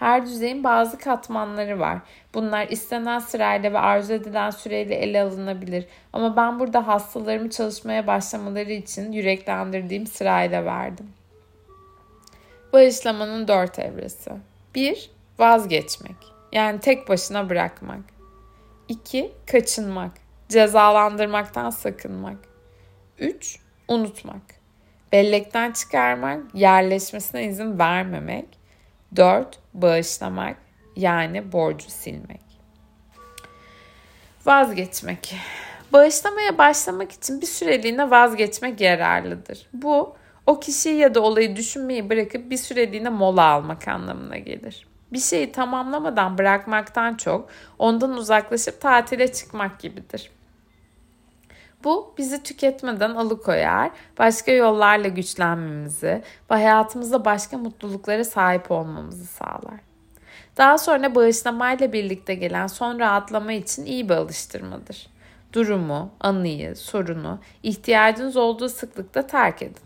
[0.03, 1.99] Her düzeyin bazı katmanları var.
[2.35, 5.87] Bunlar istenen sırayla ve arzu edilen süreyle ele alınabilir.
[6.12, 11.09] Ama ben burada hastalarımı çalışmaya başlamaları için yüreklendirdiğim sırayla verdim.
[12.73, 14.31] Bağışlamanın dört evresi.
[14.74, 15.11] 1.
[15.39, 16.16] Vazgeçmek.
[16.53, 18.05] Yani tek başına bırakmak.
[18.89, 19.33] 2.
[19.47, 20.12] Kaçınmak.
[20.49, 22.39] Cezalandırmaktan sakınmak.
[23.19, 23.59] 3.
[23.89, 24.43] Unutmak.
[25.12, 28.61] Bellekten çıkarmak, yerleşmesine izin vermemek.
[29.16, 29.59] 4.
[29.74, 30.56] Bağışlamak
[30.97, 32.40] yani borcu silmek.
[34.47, 35.34] Vazgeçmek.
[35.93, 39.66] Bağışlamaya başlamak için bir süreliğine vazgeçmek yararlıdır.
[39.72, 40.16] Bu
[40.47, 44.86] o kişiyi ya da olayı düşünmeyi bırakıp bir süreliğine mola almak anlamına gelir.
[45.12, 47.48] Bir şeyi tamamlamadan bırakmaktan çok
[47.78, 50.30] ondan uzaklaşıp tatile çıkmak gibidir.
[51.84, 59.80] Bu bizi tüketmeden alıkoyar, başka yollarla güçlenmemizi ve hayatımızda başka mutluluklara sahip olmamızı sağlar.
[60.56, 65.06] Daha sonra bağışlamayla birlikte gelen son rahatlama için iyi bir alıştırmadır.
[65.52, 69.82] Durumu, anıyı, sorunu ihtiyacınız olduğu sıklıkta terk edin.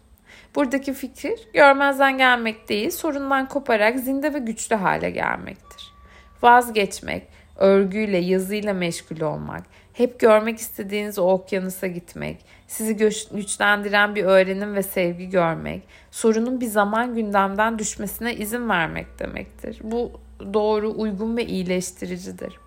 [0.54, 5.92] Buradaki fikir görmezden gelmek değil, sorundan koparak zinde ve güçlü hale gelmektir.
[6.42, 9.62] Vazgeçmek, örgüyle, yazıyla meşgul olmak,
[9.96, 12.36] hep görmek istediğiniz o okyanusa gitmek,
[12.66, 12.96] sizi
[13.32, 19.78] güçlendiren bir öğrenim ve sevgi görmek, sorunun bir zaman gündemden düşmesine izin vermek demektir.
[19.82, 20.12] Bu
[20.54, 22.58] doğru, uygun ve iyileştiricidir.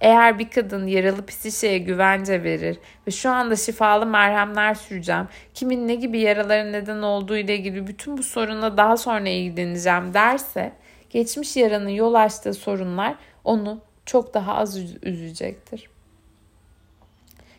[0.00, 5.94] Eğer bir kadın yaralı psişeye güvence verir ve şu anda şifalı merhemler süreceğim, kimin ne
[5.94, 10.72] gibi yaraların neden olduğu ile ilgili bütün bu sorunla daha sonra ilgileneceğim derse,
[11.10, 13.14] geçmiş yaranın yol açtığı sorunlar
[13.44, 15.91] onu çok daha az üzecektir.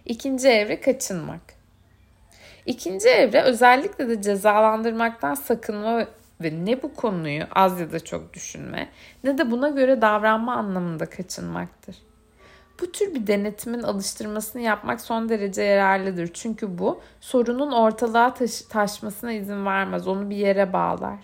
[0.05, 1.41] İkinci evre kaçınmak.
[2.65, 6.05] İkinci evre özellikle de cezalandırmaktan sakınma
[6.41, 8.89] ve ne bu konuyu az ya da çok düşünme
[9.23, 11.95] ne de buna göre davranma anlamında kaçınmaktır.
[12.81, 16.29] Bu tür bir denetimin alıştırmasını yapmak son derece yararlıdır.
[16.33, 20.07] Çünkü bu sorunun ortalığa taş- taşmasına izin vermez.
[20.07, 21.19] Onu bir yere bağlar.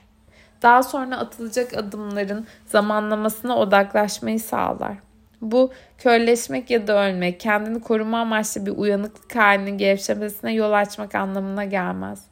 [0.62, 4.98] Daha sonra atılacak adımların zamanlamasına odaklaşmayı sağlar.
[5.42, 11.66] Bu körleşmek ya da ölmek, kendini koruma amaçlı bir uyanıklık halinin gevşemesine yol açmak anlamına
[11.66, 12.26] gelmez.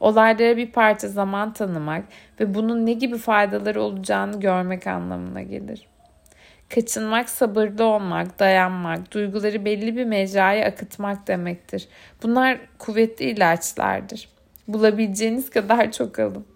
[0.00, 2.04] Olaylara bir parça zaman tanımak
[2.40, 5.86] ve bunun ne gibi faydaları olacağını görmek anlamına gelir.
[6.74, 11.88] Kaçınmak, sabırlı olmak, dayanmak, duyguları belli bir mecraya akıtmak demektir.
[12.22, 14.28] Bunlar kuvvetli ilaçlardır.
[14.68, 16.49] Bulabileceğiniz kadar çok alın.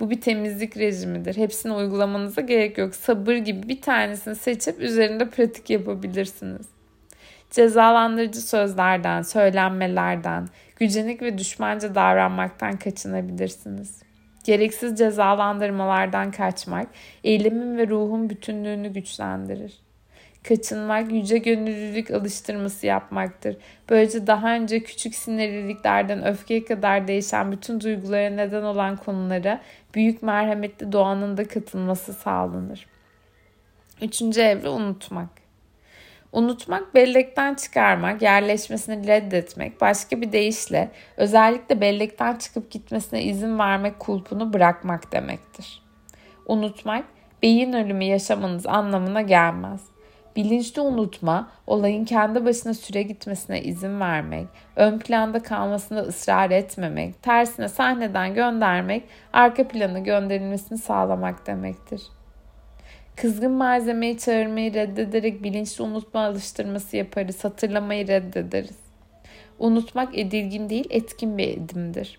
[0.00, 1.36] Bu bir temizlik rejimidir.
[1.36, 2.94] Hepsini uygulamanıza gerek yok.
[2.94, 6.66] Sabır gibi bir tanesini seçip üzerinde pratik yapabilirsiniz.
[7.50, 14.02] Cezalandırıcı sözlerden, söylenmelerden, gücenik ve düşmanca davranmaktan kaçınabilirsiniz.
[14.44, 16.86] Gereksiz cezalandırmalardan kaçmak,
[17.24, 19.89] eylemin ve ruhun bütünlüğünü güçlendirir.
[20.48, 23.56] Kaçınmak yüce gönüllülük alıştırması yapmaktır.
[23.88, 29.60] Böylece daha önce küçük sinirliliklerden öfkeye kadar değişen bütün duygulara neden olan konulara
[29.94, 32.86] büyük merhametli doğanın da katılması sağlanır.
[34.02, 35.28] Üçüncü evre unutmak.
[36.32, 44.52] Unutmak, bellekten çıkarmak, yerleşmesini reddetmek, başka bir deyişle özellikle bellekten çıkıp gitmesine izin vermek kulpunu
[44.52, 45.82] bırakmak demektir.
[46.46, 47.04] Unutmak,
[47.42, 49.89] beyin ölümü yaşamanız anlamına gelmez.
[50.40, 54.46] Bilinçli unutma, olayın kendi başına süre gitmesine izin vermek,
[54.76, 62.02] ön planda kalmasına ısrar etmemek, tersine sahneden göndermek, arka plana gönderilmesini sağlamak demektir.
[63.16, 68.78] Kızgın malzemeyi çağırmayı reddederek bilinçli unutma alıştırması yaparız, hatırlamayı reddederiz.
[69.58, 72.18] Unutmak edilgin değil, etkin bir edimdir.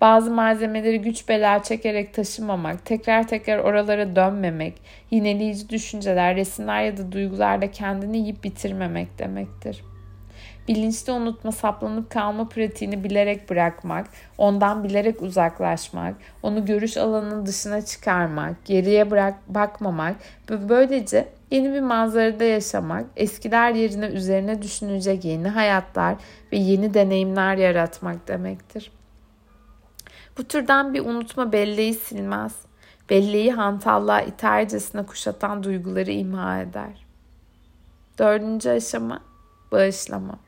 [0.00, 4.74] Bazı malzemeleri güç bela çekerek taşımamak, tekrar tekrar oralara dönmemek,
[5.10, 9.84] yineleyici düşünceler, resimler ya da duygularla kendini yiyip bitirmemek demektir.
[10.68, 14.06] Bilinçli unutma saplanıp kalma pratiğini bilerek bırakmak,
[14.38, 20.16] ondan bilerek uzaklaşmak, onu görüş alanının dışına çıkarmak, geriye bırak bakmamak
[20.50, 26.16] ve böylece yeni bir manzarada yaşamak, eskiler yerine üzerine düşünecek yeni hayatlar
[26.52, 28.99] ve yeni deneyimler yaratmak demektir.
[30.40, 32.52] Bu türden bir unutma belleği silmez.
[33.10, 37.06] Belleği hantallığa itercesine kuşatan duyguları imha eder.
[38.18, 39.20] Dördüncü aşama
[39.72, 40.38] bağışlama.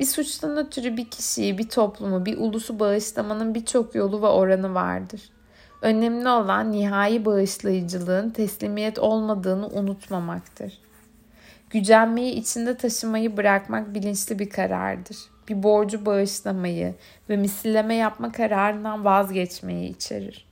[0.00, 5.30] Bir suçtan ötürü bir kişiyi, bir toplumu, bir ulusu bağışlamanın birçok yolu ve oranı vardır.
[5.82, 10.78] Önemli olan nihai bağışlayıcılığın teslimiyet olmadığını unutmamaktır.
[11.70, 15.16] Gücenmeyi içinde taşımayı bırakmak bilinçli bir karardır.
[15.48, 16.94] Bir borcu bağışlamayı
[17.30, 20.48] ve misilleme yapma kararından vazgeçmeyi içerir.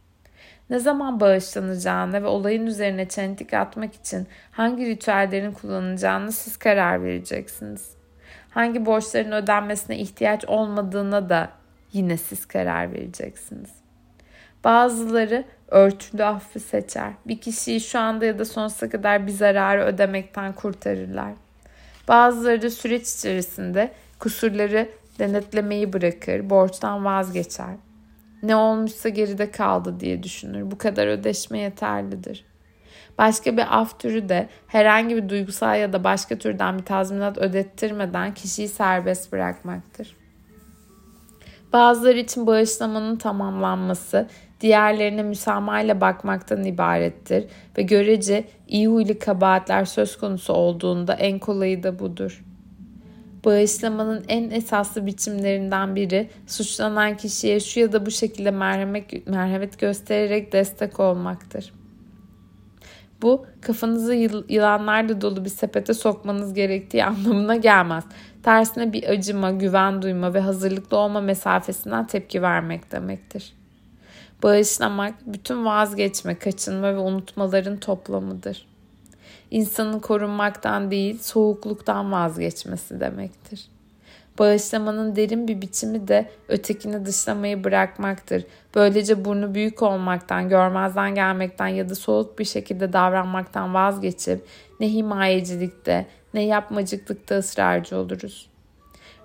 [0.70, 7.90] Ne zaman bağışlanacağını ve olayın üzerine çentik atmak için hangi ritüellerin kullanılacağını siz karar vereceksiniz.
[8.50, 11.50] Hangi borçların ödenmesine ihtiyaç olmadığına da
[11.92, 13.70] yine siz karar vereceksiniz.
[14.64, 17.12] Bazıları örtülü affı seçer.
[17.26, 21.32] Bir kişiyi şu anda ya da sonsuza kadar bir zararı ödemekten kurtarırlar.
[22.08, 24.88] Bazıları da süreç içerisinde kusurları
[25.18, 27.74] denetlemeyi bırakır, borçtan vazgeçer.
[28.42, 30.70] Ne olmuşsa geride kaldı diye düşünür.
[30.70, 32.44] Bu kadar ödeşme yeterlidir.
[33.18, 38.34] Başka bir af türü de herhangi bir duygusal ya da başka türden bir tazminat ödettirmeden
[38.34, 40.16] kişiyi serbest bırakmaktır.
[41.72, 44.28] Bazıları için bağışlamanın tamamlanması
[44.60, 47.44] diğerlerine müsamahayla bakmaktan ibarettir
[47.78, 52.44] ve görece iyi huylu kabahatler söz konusu olduğunda en kolayı da budur.
[53.46, 60.52] Bağışlamanın en esaslı biçimlerinden biri suçlanan kişiye şu ya da bu şekilde merhamet, merhamet göstererek
[60.52, 61.72] destek olmaktır.
[63.22, 64.14] Bu kafanızı
[64.48, 68.04] yılanlarla dolu bir sepete sokmanız gerektiği anlamına gelmez.
[68.42, 73.52] Tersine bir acıma, güven duyma ve hazırlıklı olma mesafesinden tepki vermek demektir.
[74.42, 78.66] Bağışlamak bütün vazgeçme, kaçınma ve unutmaların toplamıdır.
[79.50, 83.68] İnsanın korunmaktan değil, soğukluktan vazgeçmesi demektir.
[84.38, 88.44] Bağışlamanın derin bir biçimi de ötekini dışlamayı bırakmaktır.
[88.74, 94.46] Böylece burnu büyük olmaktan, görmezden gelmekten ya da soğuk bir şekilde davranmaktan vazgeçip
[94.80, 98.48] ne himayecilikte ne yapmacıklıkta ısrarcı oluruz.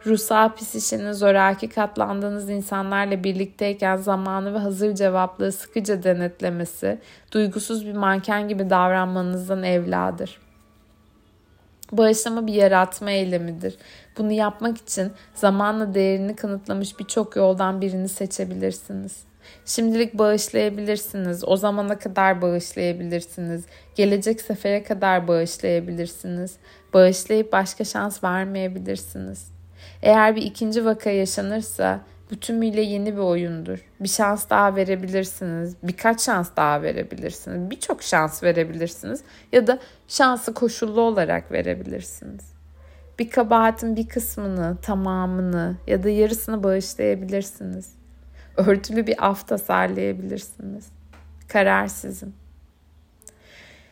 [0.05, 6.99] Ruhsal psişenin zoraki katlandığınız insanlarla birlikteyken zamanı ve hazır cevaplığı sıkıca denetlemesi,
[7.31, 10.39] duygusuz bir manken gibi davranmanızdan evladır.
[11.91, 13.77] Bağışlama bir yaratma eylemidir.
[14.17, 19.23] Bunu yapmak için zamanla değerini kanıtlamış birçok yoldan birini seçebilirsiniz.
[19.65, 21.47] Şimdilik bağışlayabilirsiniz.
[21.47, 23.65] O zamana kadar bağışlayabilirsiniz.
[23.95, 26.55] Gelecek sefere kadar bağışlayabilirsiniz.
[26.93, 29.60] Bağışlayıp başka şans vermeyebilirsiniz.
[30.01, 32.01] Eğer bir ikinci vaka yaşanırsa
[32.31, 33.85] bu tümüyle yeni bir oyundur.
[33.99, 35.75] Bir şans daha verebilirsiniz.
[35.83, 37.69] Birkaç şans daha verebilirsiniz.
[37.69, 39.23] Birçok şans verebilirsiniz.
[39.51, 42.51] Ya da şansı koşullu olarak verebilirsiniz.
[43.19, 47.91] Bir kabahatin bir kısmını, tamamını ya da yarısını bağışlayabilirsiniz.
[48.57, 50.87] Örtülü bir af tasarlayabilirsiniz.
[51.47, 52.33] Karar sizin.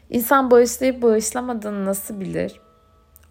[0.09, 2.61] İnsan bağışlayıp bağışlamadığını nasıl bilir?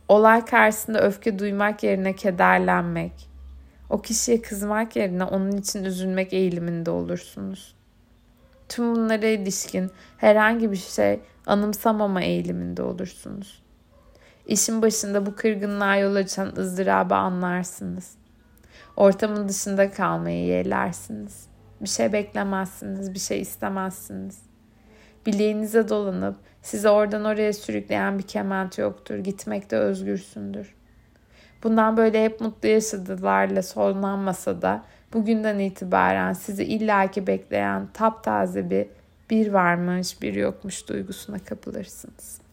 [0.08, 3.30] Olay karşısında öfke duymak yerine kederlenmek,
[3.90, 7.74] o kişiye kızmak yerine onun için üzülmek eğiliminde olursunuz.
[8.68, 13.62] Tüm bunlara ilişkin herhangi bir şey anımsamama eğiliminde olursunuz.
[14.46, 18.14] İşin başında bu kırgınlığa yol açan ızdırabı anlarsınız.
[18.96, 21.46] Ortamın dışında kalmayı yeğlersiniz.
[21.80, 24.38] Bir şey beklemezsiniz, bir şey istemezsiniz.
[25.26, 26.36] Bileğinize dolanıp
[26.68, 29.18] sizi oradan oraya sürükleyen bir kement yoktur.
[29.18, 30.74] Gitmekte özgürsündür.
[31.62, 38.86] Bundan böyle hep mutlu yaşadılarla sonlanmasa da bugünden itibaren sizi illaki bekleyen taptaze bir
[39.30, 42.47] bir varmış bir yokmuş duygusuna kapılırsınız.